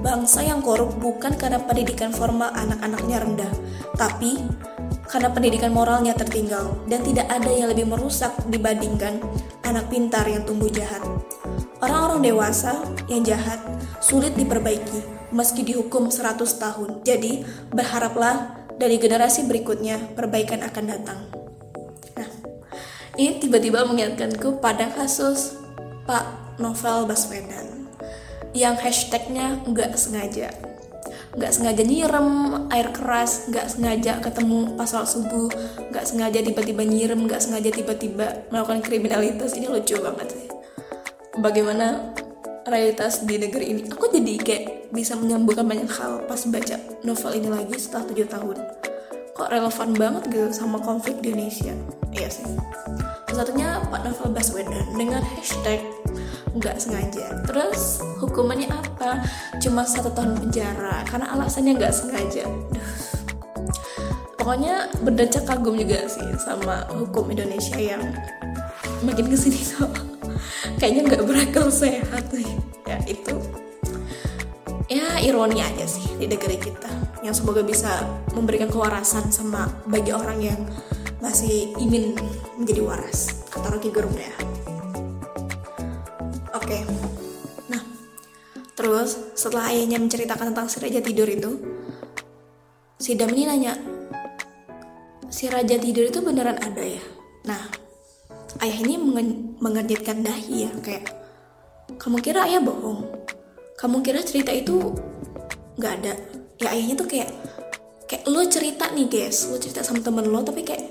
bangsa 0.00 0.40
yang 0.40 0.64
korup 0.64 0.96
bukan 0.96 1.36
karena 1.36 1.60
pendidikan 1.60 2.08
formal 2.08 2.48
anak-anaknya 2.56 3.20
rendah, 3.20 3.52
tapi 4.00 4.40
karena 5.08 5.28
pendidikan 5.28 5.72
moralnya 5.76 6.16
tertinggal 6.16 6.72
dan 6.88 7.04
tidak 7.04 7.28
ada 7.28 7.52
yang 7.52 7.68
lebih 7.68 7.84
merusak 7.84 8.32
dibandingkan 8.48 9.20
anak 9.64 9.88
pintar 9.92 10.24
yang 10.24 10.44
tumbuh 10.48 10.72
jahat. 10.72 11.04
Orang-orang 11.84 12.24
dewasa 12.24 12.80
yang 13.12 13.24
jahat 13.24 13.60
sulit 14.00 14.32
diperbaiki 14.36 15.19
meski 15.30 15.66
dihukum 15.66 16.10
100 16.10 16.42
tahun. 16.60 16.90
Jadi, 17.02 17.42
berharaplah 17.70 18.66
dari 18.80 18.96
generasi 18.96 19.44
berikutnya 19.46 20.14
perbaikan 20.16 20.64
akan 20.64 20.84
datang. 20.86 21.20
Nah, 22.16 22.30
ini 23.20 23.38
tiba-tiba 23.38 23.84
mengingatkanku 23.84 24.62
pada 24.62 24.88
kasus 24.94 25.58
Pak 26.08 26.56
Novel 26.60 27.06
Baswedan 27.08 27.86
yang 28.50 28.74
hashtagnya 28.74 29.62
nggak 29.62 29.94
sengaja 29.94 30.50
nggak 31.30 31.52
sengaja 31.54 31.82
nyirem 31.86 32.30
air 32.74 32.90
keras 32.90 33.46
nggak 33.46 33.66
sengaja 33.70 34.18
ketemu 34.18 34.74
pas 34.74 34.90
subuh 34.90 35.46
nggak 35.94 36.02
sengaja 36.02 36.42
tiba-tiba 36.42 36.82
nyirem 36.82 37.30
nggak 37.30 37.38
sengaja 37.38 37.70
tiba-tiba 37.70 38.50
melakukan 38.50 38.82
kriminalitas 38.82 39.54
ini 39.54 39.70
lucu 39.70 39.94
banget 40.02 40.34
sih 40.34 40.46
bagaimana 41.38 42.10
realitas 42.68 43.24
di 43.24 43.40
negeri 43.40 43.64
ini 43.72 43.82
aku 43.88 44.12
jadi 44.12 44.34
kayak 44.40 44.64
bisa 44.92 45.16
menyambungkan 45.16 45.64
banyak 45.64 45.88
hal 45.88 46.24
pas 46.26 46.42
baca 46.50 46.76
novel 47.06 47.32
ini 47.32 47.48
lagi 47.48 47.76
setelah 47.78 48.04
tujuh 48.10 48.26
tahun. 48.28 48.56
Kok 49.32 49.48
relevan 49.48 49.90
banget 49.96 50.22
gitu 50.28 50.48
sama 50.52 50.76
konflik 50.82 51.22
di 51.24 51.32
Indonesia? 51.32 51.72
Iya 52.12 52.28
sih. 52.28 52.44
Salah 53.30 53.46
satunya 53.46 53.78
Pak 53.88 54.00
Novel 54.04 54.28
Baswedan 54.34 54.84
dengan 54.98 55.22
hashtag 55.22 55.80
nggak 56.52 56.76
sengaja. 56.76 57.40
Terus 57.46 58.02
hukumannya 58.20 58.68
apa? 58.68 59.22
Cuma 59.62 59.86
satu 59.86 60.10
tahun 60.12 60.36
penjara 60.36 61.06
karena 61.08 61.30
alasannya 61.32 61.78
nggak 61.78 61.94
sengaja. 61.94 62.44
Duh. 62.74 62.90
pokoknya 64.40 64.88
berdecak 65.04 65.44
kagum 65.44 65.76
juga 65.76 66.08
sih 66.08 66.24
sama 66.40 66.82
hukum 66.96 67.28
Indonesia 67.28 67.76
yang 67.76 68.00
makin 69.04 69.28
ke 69.28 69.36
sini 69.36 69.60
tuh 69.62 70.09
kayaknya 70.80 71.12
nggak 71.12 71.24
berakal 71.28 71.68
sehat 71.68 72.24
ya 72.88 72.96
itu 73.04 73.36
ya 74.88 75.20
ironi 75.20 75.60
aja 75.60 75.84
sih 75.84 76.16
di 76.16 76.24
negeri 76.24 76.56
kita 76.56 76.88
yang 77.20 77.36
semoga 77.36 77.60
bisa 77.60 78.08
memberikan 78.32 78.72
kewarasan 78.72 79.28
sama 79.28 79.68
bagi 79.84 80.10
orang 80.16 80.40
yang 80.40 80.60
masih 81.20 81.76
ingin 81.76 82.16
menjadi 82.56 82.80
waras 82.80 83.44
kata 83.52 83.76
Rocky 83.76 83.92
Gerung 83.92 84.16
ya 84.16 84.32
Oke. 86.50 86.82
Nah, 87.70 87.78
terus 88.74 89.14
setelah 89.38 89.70
ayahnya 89.70 90.02
menceritakan 90.02 90.50
tentang 90.50 90.66
si 90.66 90.82
raja 90.82 90.98
tidur 90.98 91.30
itu, 91.30 91.62
si 92.98 93.14
Dam 93.14 93.30
ini 93.30 93.46
nanya, 93.46 93.78
si 95.30 95.46
raja 95.46 95.78
tidur 95.78 96.10
itu 96.10 96.18
beneran 96.18 96.58
ada 96.58 96.82
ya? 96.82 97.02
Nah, 97.46 97.70
ayah 98.58 98.78
ini 98.82 98.98
mengerjitkan 99.62 100.26
dahi 100.26 100.66
ya, 100.66 100.72
kayak 100.82 101.14
kamu 101.94 102.18
kira 102.18 102.50
ayah 102.50 102.58
bohong? 102.58 103.06
Kamu 103.78 104.02
kira 104.02 104.26
cerita 104.26 104.50
itu 104.50 104.90
nggak 105.78 105.92
ada? 106.02 106.14
Ya 106.58 106.74
ayahnya 106.74 106.98
tuh 106.98 107.06
kayak 107.06 107.30
kayak 108.10 108.26
lo 108.26 108.42
cerita 108.50 108.90
nih 108.90 109.06
guys, 109.06 109.46
lo 109.46 109.56
cerita 109.62 109.86
sama 109.86 110.02
temen 110.02 110.26
lo 110.26 110.42
tapi 110.42 110.66
kayak 110.66 110.90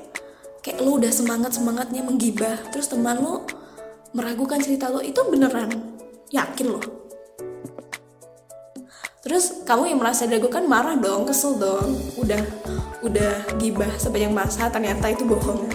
kayak 0.63 0.79
lo 0.79 0.95
udah 0.95 1.11
semangat 1.11 1.51
semangatnya 1.59 2.01
menggibah, 2.01 2.71
terus 2.71 2.87
teman 2.87 3.19
lo 3.19 3.43
meragukan 4.15 4.57
cerita 4.57 4.89
lo 4.89 5.03
itu 5.03 5.19
beneran 5.27 5.69
yakin 6.33 6.67
lo 6.73 6.81
terus 9.19 9.61
kamu 9.67 9.93
yang 9.93 9.99
merasa 10.01 10.25
diragukan 10.25 10.65
marah 10.65 10.97
dong 10.97 11.27
kesel 11.27 11.59
dong. 11.59 11.91
Udah 12.17 12.41
udah 13.05 13.33
gibah 13.61 13.91
sepanjang 13.99 14.33
masa 14.33 14.71
ternyata 14.73 15.11
itu 15.11 15.27
bohong 15.27 15.69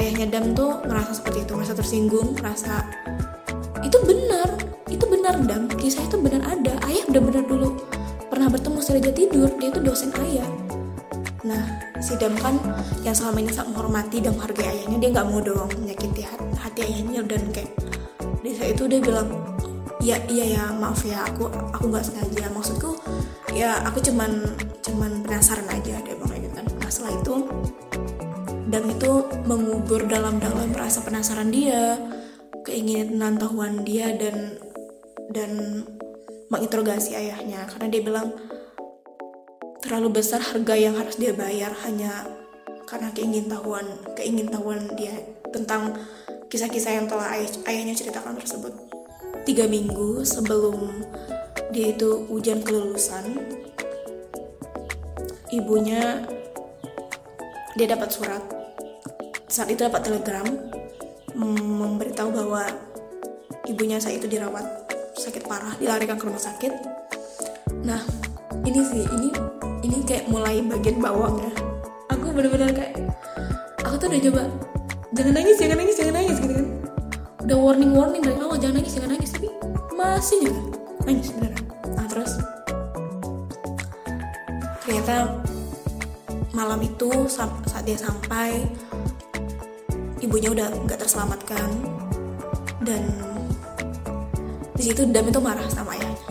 ayahnya 0.00 0.26
Dam 0.32 0.56
tuh 0.56 0.80
ngerasa 0.86 1.12
seperti 1.18 1.44
itu 1.44 1.52
merasa 1.56 1.74
tersinggung 1.76 2.38
merasa 2.38 2.86
itu 3.82 3.98
benar 4.06 4.48
itu 4.92 5.04
benar 5.08 5.34
Dam. 5.42 5.66
Kisah 5.72 6.04
itu 6.04 6.16
benar 6.20 6.44
ada. 6.46 6.76
Ayah 6.84 7.04
udah 7.08 7.22
benar 7.24 7.44
dulu 7.48 7.68
pernah 8.28 8.48
bertemu 8.48 8.78
Raja 8.80 9.12
tidur 9.12 9.48
dia 9.56 9.68
itu 9.72 9.80
dosen 9.80 10.12
ayah. 10.20 10.48
Nah, 11.42 11.64
si 11.98 12.14
Dam 12.20 12.36
kan 12.36 12.60
yang 13.02 13.16
selama 13.16 13.40
ini 13.40 13.50
sangat 13.50 13.72
menghormati 13.72 14.20
dan 14.20 14.36
menghargai 14.36 14.68
ayahnya, 14.68 14.96
dia 15.00 15.10
nggak 15.16 15.26
mau 15.26 15.40
dong 15.40 15.70
menyakiti 15.80 16.22
hati, 16.60 16.80
ayahnya 16.84 17.20
dan 17.24 17.42
kayak 17.50 17.72
di 18.44 18.52
saat 18.52 18.76
itu 18.76 18.84
dia 18.86 19.00
bilang, 19.00 19.28
ya 19.98 20.20
iya 20.28 20.44
ya 20.60 20.64
maaf 20.76 21.00
ya 21.02 21.24
aku 21.24 21.48
aku 21.72 21.84
nggak 21.88 22.04
sengaja. 22.04 22.46
Maksudku 22.52 23.00
ya 23.56 23.80
aku 23.82 23.98
cuman 24.04 24.44
cuman 24.84 25.24
penasaran 25.24 25.66
Dam 28.72 28.88
itu 28.88 29.28
mengubur 29.44 30.08
dalam-dalam 30.08 30.72
rasa 30.72 31.04
penasaran 31.04 31.52
dia, 31.52 32.00
keinginan 32.64 33.36
tahuan 33.36 33.84
dia 33.84 34.16
dan 34.16 34.56
dan 35.28 35.84
menginterogasi 36.48 37.12
ayahnya. 37.12 37.68
Karena 37.68 37.92
dia 37.92 38.00
bilang 38.00 38.32
terlalu 39.84 40.24
besar 40.24 40.40
harga 40.40 40.72
yang 40.72 40.96
harus 40.96 41.20
dia 41.20 41.36
bayar 41.36 41.76
hanya 41.84 42.24
karena 42.88 43.12
keingintahuan 43.12 43.84
keingintahuan 44.16 44.88
dia 44.96 45.20
tentang 45.52 45.92
kisah-kisah 46.48 46.96
yang 46.96 47.04
telah 47.04 47.28
ayah, 47.36 47.52
ayahnya 47.68 47.92
ceritakan 47.92 48.40
tersebut. 48.40 48.72
Tiga 49.44 49.68
minggu 49.68 50.24
sebelum 50.24 51.04
dia 51.76 51.92
itu 51.92 52.24
ujian 52.32 52.64
kelulusan 52.64 53.36
ibunya 55.52 56.24
dia 57.76 57.86
dapat 57.88 58.08
surat 58.08 58.61
saat 59.52 59.68
itu 59.68 59.84
dapat 59.84 60.00
telegram 60.00 60.48
memberitahu 61.36 62.32
bahwa 62.32 62.64
ibunya 63.68 64.00
saat 64.00 64.16
itu 64.16 64.24
dirawat 64.24 64.64
sakit 65.12 65.44
parah 65.44 65.76
dilarikan 65.76 66.16
ke 66.16 66.24
rumah 66.24 66.40
sakit. 66.40 66.72
Nah 67.84 68.00
ini 68.64 68.80
sih 68.80 69.04
ini 69.04 69.28
ini 69.84 70.00
kayak 70.08 70.32
mulai 70.32 70.64
bagian 70.64 71.04
bawang 71.04 71.36
ya 71.36 71.52
aku 72.08 72.32
bener-bener 72.32 72.72
kayak 72.72 72.96
aku 73.84 74.00
tuh 74.00 74.08
udah 74.08 74.20
coba 74.24 74.42
jangan 75.12 75.32
nangis 75.36 75.56
jangan 75.60 75.76
nangis 75.84 75.96
jangan 76.00 76.14
nangis 76.16 76.36
gitu 76.40 76.54
kan. 76.56 76.66
Udah 77.44 77.56
warning 77.60 77.92
warning 77.92 78.22
dari 78.24 78.38
awal 78.40 78.56
jangan 78.56 78.80
nangis 78.80 78.92
jangan 78.96 79.10
nangis 79.12 79.30
tapi 79.36 79.48
masih 79.92 80.36
juga 80.48 80.60
nangis 81.04 81.28
beneran. 81.36 81.64
Nah 81.92 82.06
terus 82.08 82.32
ternyata 84.80 85.16
malam 86.56 86.80
itu 86.80 87.28
saat 87.28 87.84
dia 87.84 88.00
sampai 88.00 88.64
ibunya 90.32 90.48
udah 90.48 90.88
nggak 90.88 90.96
terselamatkan. 90.96 91.68
Dan 92.80 93.04
di 94.72 94.80
situ 94.80 95.04
Dam 95.12 95.28
itu 95.28 95.36
marah 95.44 95.68
sama 95.68 95.92
ayahnya. 95.92 96.24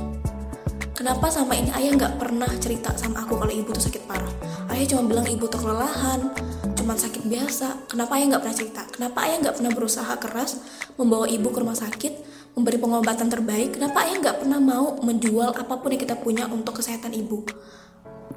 Kenapa 0.97 1.29
sama 1.29 1.53
ini 1.53 1.69
ayah 1.77 1.93
nggak 1.93 2.17
pernah 2.17 2.49
cerita 2.57 2.97
sama 2.97 3.21
aku 3.21 3.37
kalau 3.37 3.53
ibu 3.53 3.69
tuh 3.69 3.85
sakit 3.85 4.09
parah? 4.09 4.33
Ayah 4.73 4.89
cuma 4.89 5.05
bilang 5.05 5.29
ibu 5.29 5.45
tuh 5.45 5.61
kelelahan 5.61 6.33
cuma 6.73 6.97
sakit 6.97 7.29
biasa. 7.29 7.85
Kenapa 7.85 8.17
ayah 8.17 8.25
nggak 8.33 8.41
pernah 8.41 8.57
cerita? 8.57 8.81
Kenapa 8.89 9.17
ayah 9.29 9.37
nggak 9.37 9.55
pernah 9.61 9.71
berusaha 9.77 10.13
keras 10.17 10.51
membawa 10.97 11.29
ibu 11.29 11.53
ke 11.53 11.61
rumah 11.61 11.77
sakit 11.77 12.13
memberi 12.57 12.81
pengobatan 12.81 13.29
terbaik? 13.29 13.77
Kenapa 13.77 14.01
ayah 14.01 14.17
nggak 14.17 14.37
pernah 14.41 14.57
mau 14.57 14.97
menjual 14.97 15.53
apa 15.53 15.77
pun 15.77 15.93
yang 15.93 16.01
kita 16.01 16.17
punya 16.17 16.49
untuk 16.49 16.81
kesehatan 16.81 17.13
ibu 17.13 17.45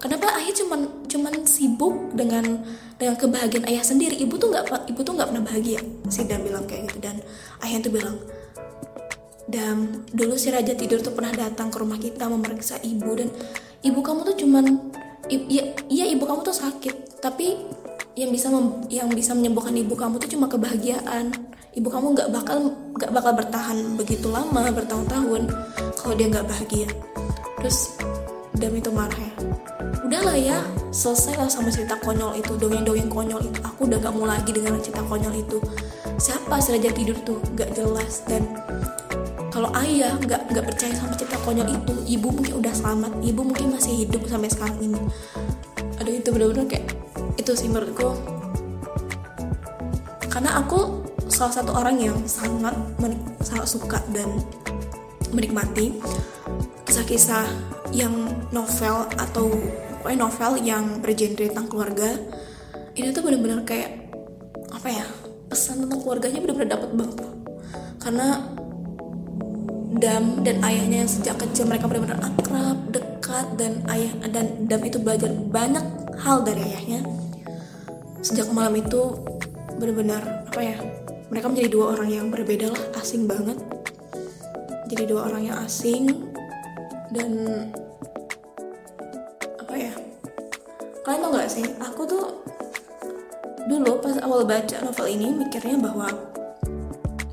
kenapa 0.01 0.39
ayah 0.41 0.55
cuman 0.55 0.81
cuman 1.07 1.35
sibuk 1.47 2.15
dengan 2.17 2.63
dengan 2.99 3.15
kebahagiaan 3.19 3.67
ayah 3.69 3.85
sendiri. 3.85 4.17
Ibu 4.23 4.35
tuh 4.39 4.49
nggak 4.51 4.91
ibu 4.91 5.01
tuh 5.03 5.13
nggak 5.15 5.29
pernah 5.31 5.45
bahagia. 5.45 5.81
Si 6.11 6.25
Dan 6.25 6.43
bilang 6.43 6.65
kayak 6.65 6.91
gitu. 6.91 6.99
Dan 7.03 7.17
ayah 7.63 7.79
tuh 7.83 7.93
bilang 7.93 8.17
dan 9.45 10.03
dulu 10.09 10.41
si 10.41 10.49
raja 10.49 10.73
tidur 10.73 11.05
tuh 11.05 11.13
pernah 11.13 11.29
datang 11.31 11.69
ke 11.69 11.77
rumah 11.77 12.01
kita 12.01 12.27
memeriksa 12.27 12.81
ibu. 12.81 13.11
Dan 13.19 13.29
ibu 13.85 14.01
kamu 14.01 14.21
tuh 14.33 14.37
cuman 14.47 14.65
iya 15.29 15.75
iya 15.91 16.05
ibu 16.11 16.25
kamu 16.25 16.41
tuh 16.43 16.57
sakit. 16.57 17.21
Tapi 17.21 17.57
yang 18.15 18.31
bisa 18.31 18.47
mem, 18.47 18.87
yang 18.89 19.11
bisa 19.11 19.35
menyembuhkan 19.35 19.75
ibu 19.75 19.95
kamu 19.95 20.17
tuh 20.23 20.31
cuma 20.31 20.47
kebahagiaan. 20.49 21.35
Ibu 21.75 21.91
kamu 21.91 22.15
nggak 22.15 22.29
bakal 22.31 22.71
nggak 22.95 23.11
bakal 23.11 23.33
bertahan 23.35 23.99
begitu 23.99 24.31
lama 24.31 24.71
bertahun-tahun 24.71 25.51
kalau 25.99 26.15
dia 26.15 26.31
nggak 26.31 26.47
bahagia. 26.47 26.89
Terus 27.59 27.99
Dam 28.55 28.71
itu 28.71 28.87
marah 28.95 29.19
ya 29.19 29.35
udahlah 30.15 30.39
ya 30.39 30.63
selesai 30.95 31.35
lah 31.35 31.51
sama 31.51 31.75
cerita 31.75 31.99
konyol 31.99 32.39
itu 32.39 32.55
dongeng-dongeng 32.55 33.11
konyol 33.11 33.43
itu. 33.51 33.59
Aku 33.67 33.91
udah 33.91 33.99
gak 33.99 34.15
mau 34.15 34.31
lagi 34.31 34.55
dengan 34.55 34.79
cerita 34.79 35.03
konyol 35.11 35.35
itu. 35.43 35.59
Siapa 36.23 36.63
si 36.63 36.71
raja 36.71 36.95
tidur 36.95 37.19
tuh? 37.27 37.43
Nggak 37.59 37.75
jelas. 37.75 38.23
Dan 38.23 38.47
kalau 39.51 39.75
ayah 39.83 40.15
nggak 40.15 40.55
nggak 40.55 40.65
percaya 40.71 40.95
sama 40.95 41.19
cerita 41.19 41.35
konyol 41.43 41.67
itu 41.67 41.95
ibu 42.15 42.31
mungkin 42.31 42.63
udah 42.63 42.71
selamat. 42.71 43.11
Ibu 43.27 43.41
mungkin 43.43 43.75
masih 43.75 44.07
hidup 44.07 44.23
sampai 44.31 44.47
sekarang 44.55 44.79
ini. 44.87 45.03
Aduh 45.99 46.15
itu 46.15 46.31
bener-bener 46.31 46.71
kayak 46.71 46.87
itu 47.35 47.51
sih 47.59 47.67
menurutku. 47.67 48.15
Karena 50.31 50.63
aku 50.63 51.03
salah 51.27 51.59
satu 51.59 51.75
orang 51.75 51.99
yang 51.99 52.15
sangat 52.31 52.79
sangat 53.43 53.67
suka 53.67 53.99
dan 54.15 54.31
menikmati 55.35 55.99
kisah-kisah 56.87 57.51
yang 57.91 58.15
novel 58.55 59.11
atau 59.19 59.51
pokoknya 60.05 60.21
novel 60.21 60.53
yang 60.61 60.85
bergenre 61.01 61.49
tentang 61.49 61.65
keluarga 61.65 62.13
ini 62.93 63.09
tuh 63.09 63.25
bener-bener 63.25 63.65
kayak 63.65 64.05
apa 64.69 64.89
ya 64.93 65.07
pesan 65.49 65.89
tentang 65.89 66.05
keluarganya 66.05 66.45
bener-bener 66.45 66.77
dapet 66.77 66.91
banget 66.93 67.19
karena 68.05 68.29
Dam 69.95 70.43
dan 70.43 70.59
ayahnya 70.61 71.07
yang 71.07 71.11
sejak 71.11 71.39
kecil 71.39 71.71
mereka 71.71 71.87
benar-benar 71.87 72.19
akrab, 72.19 72.91
dekat 72.91 73.47
dan 73.55 73.79
ayah 73.87 74.11
dan 74.27 74.67
Dam 74.67 74.83
itu 74.83 74.99
belajar 74.99 75.31
banyak 75.31 75.87
hal 76.19 76.43
dari 76.43 76.67
ayahnya. 76.67 77.07
Sejak 78.19 78.51
malam 78.51 78.75
itu 78.75 79.23
benar-benar 79.79 80.51
apa 80.51 80.61
ya? 80.61 80.77
Mereka 81.31 81.47
menjadi 81.47 81.71
dua 81.71 81.95
orang 81.95 82.11
yang 82.11 82.27
berbeda 82.27 82.75
lah, 82.75 82.85
asing 82.99 83.31
banget. 83.31 83.55
Jadi 84.91 85.07
dua 85.07 85.31
orang 85.31 85.47
yang 85.47 85.63
asing 85.63 86.11
dan 87.15 87.31
apa 89.75 89.91
ya? 89.91 89.95
Kalian 91.03 91.19
tau 91.27 91.31
gak 91.35 91.51
sih? 91.51 91.67
Aku 91.83 92.07
tuh 92.07 92.47
dulu 93.67 93.99
pas 93.99 94.15
awal 94.23 94.47
baca 94.47 94.79
novel 94.87 95.11
ini 95.11 95.35
mikirnya 95.35 95.75
bahwa 95.83 96.15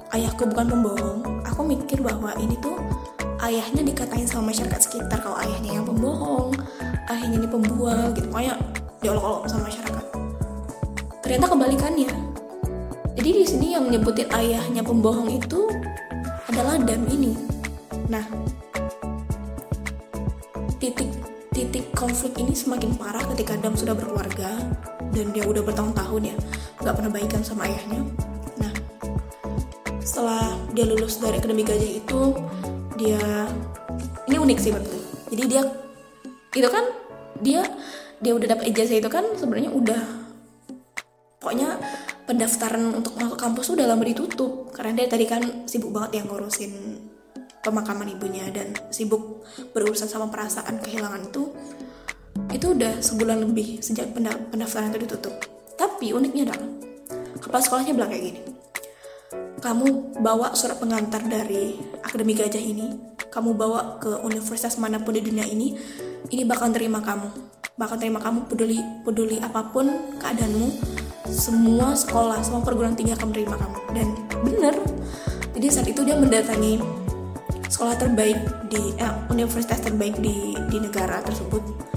ayahku 0.10 0.50
bukan 0.50 0.74
pembohong. 0.74 1.22
Aku 1.46 1.62
mikir 1.62 2.02
bahwa 2.02 2.34
ini 2.42 2.58
tuh 2.58 2.82
ayahnya 3.46 3.86
dikatain 3.86 4.26
sama 4.26 4.50
masyarakat 4.50 4.82
sekitar. 4.82 5.22
Kalau 5.22 5.38
ayahnya 5.38 5.78
yang 5.78 5.86
pembohong 5.86 6.58
ayahnya 7.14 7.46
ini 7.46 7.46
pembual 7.46 8.10
gitu. 8.18 8.26
Pokoknya 8.34 8.58
diolok-olok 9.06 9.46
sama 9.46 9.70
masyarakat. 9.70 10.06
Ternyata 11.22 11.46
kebalikannya. 11.46 12.12
Jadi 13.22 13.30
di 13.38 13.46
sini 13.46 13.78
yang 13.78 13.86
menyebutin 13.86 14.34
ayahnya 14.34 14.82
pembohong 14.82 15.30
itu 15.30 15.70
adalah 16.50 16.82
Dam 16.82 17.06
ini. 17.06 17.38
Nah 18.10 18.26
konflik 22.02 22.34
ini 22.42 22.58
semakin 22.58 22.98
parah 22.98 23.22
ketika 23.30 23.54
Dam 23.62 23.78
sudah 23.78 23.94
berkeluarga 23.94 24.58
dan 25.14 25.30
dia 25.30 25.46
udah 25.46 25.62
bertahun-tahun 25.62 26.34
ya 26.34 26.36
nggak 26.82 26.96
pernah 26.98 27.12
baikan 27.14 27.46
sama 27.46 27.70
ayahnya. 27.70 28.02
Setelah 30.02 30.58
dia 30.74 30.90
lulus 30.90 31.22
dari 31.22 31.38
akademi 31.38 31.62
gajah 31.62 31.92
itu 32.02 32.34
dia 32.98 33.22
ini 34.26 34.38
unik 34.42 34.58
sih 34.58 34.74
betul 34.74 35.02
jadi 35.30 35.44
dia 35.48 35.62
itu 36.52 36.68
kan 36.68 36.86
dia 37.40 37.62
dia 38.20 38.34
udah 38.34 38.48
dapat 38.50 38.74
ijazah 38.74 38.98
itu 38.98 39.10
kan 39.10 39.24
sebenarnya 39.38 39.72
udah 39.72 40.02
pokoknya 41.42 41.80
pendaftaran 42.26 42.94
untuk 42.94 43.18
masuk 43.18 43.38
kampus 43.38 43.74
udah 43.74 43.86
lama 43.86 44.04
ditutup. 44.06 44.70
Karena 44.74 45.04
dia 45.04 45.08
tadi 45.10 45.26
kan 45.26 45.42
sibuk 45.70 45.90
banget 45.94 46.22
yang 46.22 46.26
ngurusin 46.30 46.72
pemakaman 47.62 48.10
ibunya 48.14 48.50
dan 48.50 48.74
sibuk 48.90 49.46
berurusan 49.74 50.10
sama 50.10 50.30
perasaan 50.30 50.82
kehilangan 50.82 51.30
itu 51.30 51.50
itu 52.50 52.74
udah 52.74 52.98
sebulan 52.98 53.46
lebih 53.46 53.78
sejak 53.86 54.10
pendaftaran 54.50 54.90
itu 54.90 55.06
ditutup 55.06 55.38
tapi 55.78 56.10
uniknya 56.18 56.50
adalah 56.50 56.66
kepala 57.38 57.62
sekolahnya 57.62 57.94
bilang 57.94 58.10
kayak 58.10 58.26
gini 58.34 58.42
kamu 59.62 60.18
bawa 60.26 60.58
surat 60.58 60.82
pengantar 60.82 61.22
dari 61.22 61.78
Akademi 62.02 62.34
Gajah 62.34 62.58
ini, 62.58 62.98
kamu 63.30 63.54
bawa 63.54 64.02
ke 64.02 64.10
universitas 64.26 64.74
mana 64.82 64.98
pun 64.98 65.14
di 65.14 65.22
dunia 65.22 65.46
ini, 65.46 65.78
ini 66.34 66.42
bakal 66.50 66.74
terima 66.74 66.98
kamu. 66.98 67.30
Bakal 67.78 68.02
terima 68.02 68.18
kamu 68.18 68.50
peduli 68.50 68.82
peduli 69.06 69.38
apa 69.38 69.70
pun 69.70 70.18
keadaanmu, 70.18 70.68
semua 71.30 71.94
sekolah, 71.94 72.42
semua 72.42 72.66
perguruan 72.66 72.98
tinggi 72.98 73.14
akan 73.14 73.30
menerima 73.30 73.56
kamu. 73.62 73.78
Dan 73.94 74.08
bener, 74.42 74.76
jadi 75.54 75.68
saat 75.70 75.88
itu 75.94 76.02
dia 76.02 76.18
mendatangi 76.18 76.82
sekolah 77.70 78.02
terbaik 78.02 78.42
di 78.66 78.98
eh, 78.98 79.14
universitas 79.30 79.78
terbaik 79.78 80.18
di 80.18 80.58
di 80.58 80.78
negara 80.82 81.22
tersebut. 81.22 81.91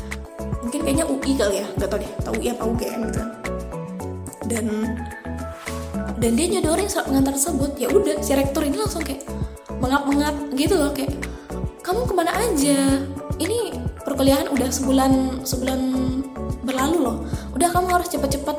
Mungkin 0.74 0.90
kayaknya 0.90 1.06
UI 1.06 1.32
kali 1.38 1.56
ya, 1.62 1.66
gak 1.78 1.86
tau 1.86 1.98
deh, 2.02 2.12
tau 2.26 2.34
UI 2.34 2.50
apa 2.50 2.66
UGM 2.66 3.00
gitu. 3.06 3.22
Dan 4.50 4.66
dan 6.18 6.30
dia 6.34 6.46
nyodorin 6.50 6.90
surat 6.90 7.06
pengantar 7.06 7.38
tersebut 7.38 7.78
ya 7.78 7.86
udah 7.94 8.18
si 8.18 8.34
rektor 8.34 8.66
ini 8.66 8.82
langsung 8.82 9.06
kayak 9.06 9.22
mengap-mengap 9.78 10.34
gitu 10.58 10.74
loh 10.74 10.90
kayak 10.90 11.14
kamu 11.78 12.02
ke 12.10 12.14
mana 12.18 12.34
aja? 12.34 13.06
Ini 13.38 13.58
perkuliahan 14.02 14.50
udah 14.50 14.66
sebulan 14.66 15.46
sebulan 15.46 15.80
berlalu 16.66 17.06
loh. 17.06 17.22
Udah 17.54 17.70
kamu 17.70 17.94
harus 17.94 18.10
cepet-cepet 18.10 18.58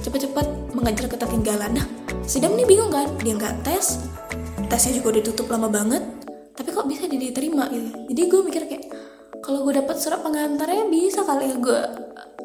cepet-cepet 0.00 0.72
mengajar 0.72 1.12
ketertinggalan. 1.12 1.76
Nah 1.76 1.84
si 2.24 2.40
Dam 2.40 2.56
ini 2.56 2.64
bingung 2.64 2.88
kan 2.88 3.04
dia 3.20 3.36
nggak 3.36 3.68
tes 3.68 4.00
tesnya 4.72 4.96
juga 4.96 5.20
udah 5.20 5.22
tutup 5.28 5.52
lama 5.52 5.68
banget 5.68 6.00
tapi 6.56 6.72
kok 6.72 6.88
bisa 6.88 7.04
diterima 7.04 7.68
gitu. 7.68 7.92
Jadi 8.08 8.20
gue 8.32 8.40
mikir 8.48 8.62
kayak 8.64 8.89
kalau 9.50 9.66
gue 9.66 9.82
dapat 9.82 9.98
surat 9.98 10.22
pengantarnya 10.22 10.86
bisa 10.86 11.26
kali 11.26 11.50
ya 11.50 11.58
gue 11.58 11.82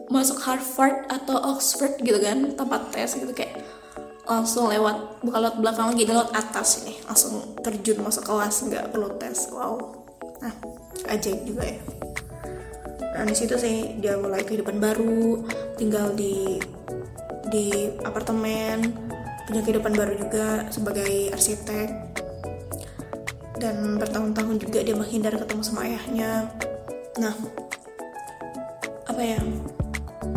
masuk 0.09 0.41
Harvard 0.41 1.05
atau 1.05 1.37
Oxford 1.53 2.01
gitu 2.01 2.17
kan 2.17 2.57
tanpa 2.57 2.81
tes 2.89 3.13
gitu 3.13 3.29
kayak 3.29 3.61
langsung 4.25 4.73
lewat 4.73 5.21
bukan 5.21 5.37
lewat 5.37 5.55
belakang 5.61 5.93
lagi 5.93 6.09
lewat 6.09 6.33
atas 6.33 6.81
ini. 6.81 6.97
Langsung 7.05 7.61
terjun 7.61 8.01
masuk 8.01 8.25
kelas 8.25 8.57
nggak 8.57 8.89
perlu 8.89 9.13
tes. 9.21 9.37
Wow. 9.53 10.01
Nah 10.41 10.49
ajaib 11.05 11.45
juga 11.45 11.77
ya. 11.77 11.77
Nah 13.13 13.21
di 13.29 13.37
situ 13.37 13.53
sih 13.53 14.01
dia 14.01 14.17
mulai 14.17 14.41
kehidupan 14.41 14.81
baru 14.81 15.45
tinggal 15.77 16.09
di 16.17 16.57
di 17.53 17.93
apartemen 18.01 18.81
punya 19.45 19.61
kehidupan 19.61 19.93
baru 19.93 20.17
juga 20.17 20.65
sebagai 20.73 21.29
arsitek. 21.37 22.17
Dan 23.61 24.01
bertahun-tahun 24.01 24.57
juga 24.57 24.81
dia 24.81 24.97
menghindar 24.97 25.37
ketemu 25.37 25.61
sama 25.61 25.85
ayahnya 25.85 26.49
nah 27.15 27.35
apa 29.07 29.21
ya? 29.23 29.39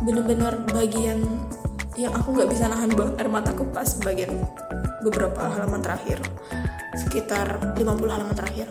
Bener-bener 0.07 0.63
bagian 0.71 1.27
yang 1.99 2.15
aku 2.15 2.31
nggak 2.31 2.51
bisa 2.55 2.71
nahan 2.71 2.95
air 2.95 3.27
mataku 3.27 3.67
pas 3.75 3.91
bagian 4.07 4.31
beberapa 5.03 5.51
halaman 5.51 5.83
terakhir. 5.83 6.23
Sekitar 6.95 7.75
50 7.75 7.83
halaman 8.07 8.35
terakhir. 8.39 8.71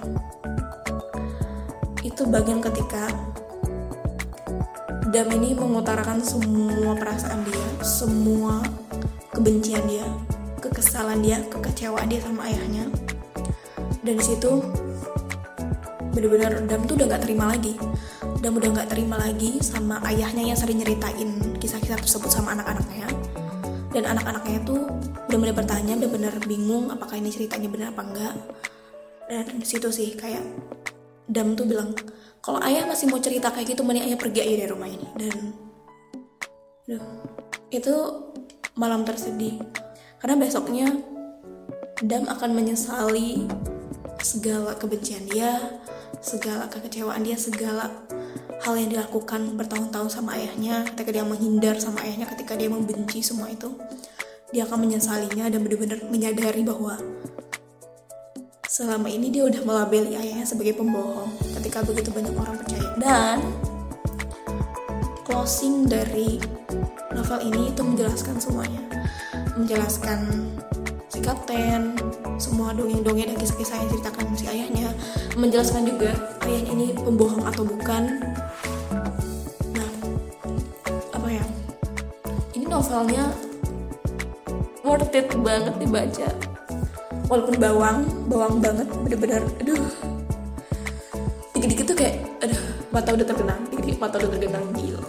Itu 2.04 2.24
bagian 2.32 2.64
ketika 2.64 3.12
Dam 5.08 5.32
ini 5.32 5.56
mengutarakan 5.56 6.20
semua 6.20 6.92
perasaan 7.00 7.48
dia 7.48 7.68
semua 7.80 8.60
kebencian 9.32 9.88
dia 9.88 10.04
kekesalan 10.60 11.24
dia 11.24 11.40
kekecewaan 11.48 12.12
dia 12.12 12.20
sama 12.20 12.44
ayahnya. 12.52 12.92
Dan 14.04 14.20
di 14.20 14.24
situ 14.24 14.64
bener-bener 16.18 16.66
Dam 16.66 16.90
tuh 16.90 16.98
udah 16.98 17.08
gak 17.14 17.30
terima 17.30 17.54
lagi. 17.54 17.78
Dam 18.42 18.58
udah 18.58 18.70
gak 18.82 18.90
terima 18.90 19.22
lagi 19.22 19.62
sama 19.62 20.02
ayahnya 20.10 20.50
yang 20.50 20.58
sering 20.58 20.82
nyeritain 20.82 21.38
kisah-kisah 21.62 22.02
tersebut 22.02 22.34
sama 22.34 22.58
anak-anaknya. 22.58 23.06
Dan 23.94 24.10
anak-anaknya 24.10 24.66
itu 24.66 24.76
benar-benar 25.30 25.56
bertanya 25.62 25.94
benar-benar 25.94 26.34
bingung 26.50 26.90
apakah 26.90 27.22
ini 27.22 27.30
ceritanya 27.30 27.70
benar 27.70 27.88
apa 27.94 28.02
enggak. 28.02 28.34
Dan 29.30 29.62
situ 29.62 29.94
sih 29.94 30.18
kayak 30.18 30.42
Dam 31.30 31.54
tuh 31.54 31.70
bilang 31.70 31.94
kalau 32.42 32.58
ayah 32.66 32.88
masih 32.90 33.12
mau 33.12 33.22
cerita 33.22 33.54
kayak 33.54 33.78
gitu 33.78 33.84
mending 33.86 34.10
ayah 34.10 34.18
pergi 34.18 34.40
aja 34.42 34.56
dari 34.66 34.72
rumah 34.72 34.90
ini. 34.90 35.08
Dan 35.14 35.38
Duh, 36.88 37.04
itu 37.68 37.96
malam 38.80 39.04
tersedih. 39.04 39.60
Karena 40.24 40.40
besoknya 40.40 40.88
Dam 42.00 42.26
akan 42.32 42.56
menyesali 42.56 43.44
segala 44.24 44.78
kebencian 44.80 45.28
dia, 45.28 45.82
segala 46.22 46.68
kekecewaan 46.68 47.24
dia, 47.24 47.38
segala 47.40 47.92
hal 48.66 48.74
yang 48.76 48.90
dilakukan 48.90 49.54
bertahun-tahun 49.54 50.10
sama 50.10 50.36
ayahnya 50.36 50.84
ketika 50.94 51.10
dia 51.14 51.24
menghindar 51.24 51.78
sama 51.78 52.02
ayahnya 52.04 52.26
ketika 52.34 52.58
dia 52.58 52.68
membenci 52.68 53.22
semua 53.22 53.48
itu 53.54 53.70
dia 54.50 54.66
akan 54.66 54.88
menyesalinya 54.88 55.52
dan 55.52 55.60
benar-benar 55.62 56.00
menyadari 56.08 56.64
bahwa 56.64 56.98
selama 58.68 59.08
ini 59.12 59.32
dia 59.32 59.44
udah 59.48 59.62
melabeli 59.64 60.16
ayahnya 60.16 60.48
sebagai 60.48 60.76
pembohong 60.76 61.32
ketika 61.60 61.84
begitu 61.84 62.12
banyak 62.12 62.36
orang 62.36 62.56
percaya. 62.60 62.90
Dan 63.00 63.38
closing 65.28 65.88
dari 65.88 66.40
novel 67.12 67.40
ini 67.48 67.72
itu 67.72 67.82
menjelaskan 67.84 68.36
semuanya. 68.40 68.84
Menjelaskan 69.58 70.52
si 71.10 71.20
kapten 71.20 71.98
semua 72.38 72.70
dongeng-dongeng 72.74 73.34
dan 73.34 73.38
kisah-kisah 73.38 73.82
yang 73.82 73.90
ceritakan 73.90 74.26
si 74.38 74.46
ayahnya 74.46 74.94
menjelaskan 75.34 75.90
juga 75.90 76.14
ayahnya 76.46 76.72
ini 76.74 76.88
pembohong 76.94 77.44
atau 77.50 77.66
bukan. 77.66 78.22
Nah 79.74 79.90
apa 81.18 81.28
ya? 81.34 81.46
Ini 82.54 82.66
novelnya 82.70 83.34
worth 84.86 85.18
it 85.18 85.34
banget 85.42 85.74
dibaca. 85.82 86.30
Walaupun 87.28 87.56
bawang 87.60 88.00
bawang 88.30 88.56
banget 88.62 88.88
bener-bener 89.04 89.42
aduh. 89.60 89.90
Dikit-dikit 91.58 91.86
tuh 91.90 91.98
kayak 91.98 92.22
aduh 92.46 92.62
mata 92.94 93.18
udah 93.18 93.26
tergenang. 93.26 93.62
Dikit-dikit 93.74 94.00
mata 94.00 94.16
udah 94.22 94.30
tergenang 94.30 94.66
gila. 94.78 95.04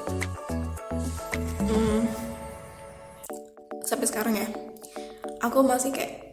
Hmm, 1.68 2.08
sampai 3.84 4.08
sekarang 4.08 4.34
ya 4.40 4.48
aku 5.44 5.62
masih 5.62 5.92
kayak 5.92 6.27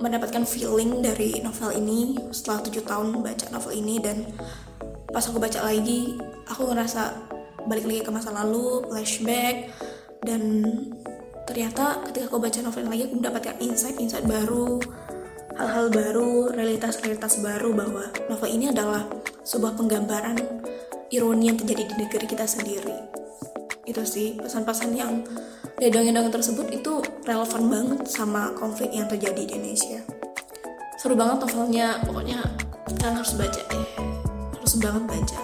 mendapatkan 0.00 0.44
feeling 0.44 1.00
dari 1.00 1.40
novel 1.40 1.72
ini 1.72 2.16
setelah 2.28 2.60
tujuh 2.68 2.84
tahun 2.84 3.24
baca 3.24 3.46
novel 3.52 3.72
ini 3.72 3.96
dan 4.00 4.28
pas 5.08 5.24
aku 5.24 5.40
baca 5.40 5.64
lagi 5.64 6.20
aku 6.48 6.68
ngerasa 6.68 7.02
balik 7.66 7.88
lagi 7.88 8.00
ke 8.04 8.10
masa 8.12 8.30
lalu 8.30 8.84
flashback 8.86 9.72
dan 10.22 10.62
ternyata 11.48 12.04
ketika 12.10 12.28
aku 12.28 12.38
baca 12.42 12.58
novel 12.60 12.82
ini 12.84 12.90
lagi 12.92 13.02
aku 13.08 13.14
mendapatkan 13.18 13.56
insight-insight 13.62 14.26
baru 14.28 14.78
hal-hal 15.56 15.88
baru 15.88 16.52
realitas-realitas 16.52 17.40
baru 17.40 17.72
bahwa 17.72 18.04
novel 18.28 18.50
ini 18.52 18.68
adalah 18.68 19.08
sebuah 19.40 19.78
penggambaran 19.78 20.36
ironi 21.08 21.48
yang 21.48 21.56
terjadi 21.56 21.88
di 21.88 21.94
negeri 21.96 22.26
kita 22.28 22.44
sendiri 22.44 22.96
itu 23.86 24.02
sih 24.02 24.34
pesan-pesan 24.36 24.90
yang 24.98 25.22
dari 25.78 25.94
dongeng-dongeng 25.94 26.34
tersebut 26.34 26.66
itu 26.74 27.00
relevan 27.22 27.62
banget 27.70 28.00
sama 28.10 28.50
konflik 28.58 28.90
yang 28.90 29.06
terjadi 29.06 29.46
di 29.46 29.54
Indonesia. 29.54 30.02
Seru 30.98 31.14
banget 31.14 31.46
novelnya 31.46 32.02
pokoknya 32.02 32.42
kalian 32.98 33.16
harus 33.22 33.32
baca 33.38 33.62
eh 33.70 33.86
harus 34.58 34.74
banget 34.82 35.04
baca. 35.06 35.38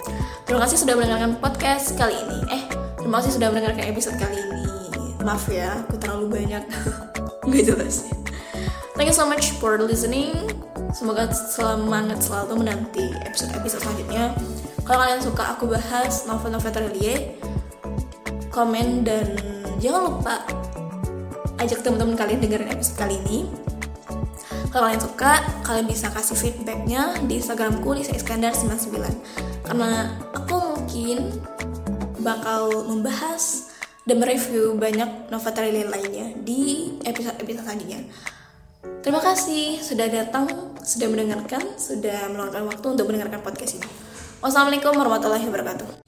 Terima 0.48 0.60
kasih 0.66 0.78
sudah 0.82 0.94
mendengarkan 0.98 1.32
podcast 1.38 1.94
kali 1.94 2.18
ini. 2.18 2.38
Eh 2.50 2.62
terima 2.98 3.22
kasih 3.22 3.38
sudah 3.38 3.48
mendengarkan 3.54 3.84
episode 3.86 4.16
kali 4.18 4.34
ini. 4.34 4.62
Maaf 5.22 5.46
ya 5.46 5.78
aku 5.86 5.94
terlalu 6.02 6.42
banyak. 6.42 6.64
Nggak 7.46 7.64
jelas. 7.68 8.10
Thank 8.98 9.12
you 9.12 9.16
so 9.16 9.28
much 9.28 9.54
for 9.62 9.78
listening. 9.78 10.34
Semoga 10.92 11.30
semangat 11.32 12.20
selalu 12.20 12.64
menanti 12.64 13.12
episode-episode 13.24 13.80
selanjutnya. 13.80 14.34
Kalau 14.82 14.98
kalian 15.06 15.22
suka 15.22 15.56
aku 15.56 15.70
bahas 15.70 16.26
novel-novel 16.26 16.72
terliye 16.74 17.38
komen 18.52 19.02
dan 19.02 19.34
jangan 19.80 20.12
lupa 20.12 20.44
ajak 21.58 21.80
teman-teman 21.80 22.14
kalian 22.14 22.40
dengerin 22.44 22.70
episode 22.70 23.00
kali 23.00 23.16
ini 23.26 23.48
kalau 24.68 24.88
kalian 24.88 25.02
suka 25.02 25.32
kalian 25.64 25.86
bisa 25.88 26.08
kasih 26.12 26.36
feedbacknya 26.36 27.16
di 27.24 27.40
instagramku 27.40 27.96
Lisa 27.96 28.12
Iskandar 28.12 28.52
99 28.52 29.66
karena 29.68 30.20
aku 30.36 30.56
mungkin 30.76 31.40
bakal 32.20 32.86
membahas 32.86 33.72
dan 34.04 34.18
mereview 34.20 34.76
banyak 34.76 35.32
novel 35.32 35.52
lainnya 35.88 36.36
di 36.44 36.92
episode-episode 37.02 37.64
selanjutnya 37.64 38.00
Terima 39.02 39.18
kasih 39.18 39.82
sudah 39.82 40.06
datang, 40.06 40.46
sudah 40.78 41.10
mendengarkan, 41.10 41.74
sudah 41.74 42.30
meluangkan 42.30 42.70
waktu 42.70 42.86
untuk 42.86 43.10
mendengarkan 43.10 43.42
podcast 43.42 43.82
ini. 43.82 43.90
Wassalamualaikum 44.38 44.94
warahmatullahi 44.94 45.42
wabarakatuh. 45.42 46.01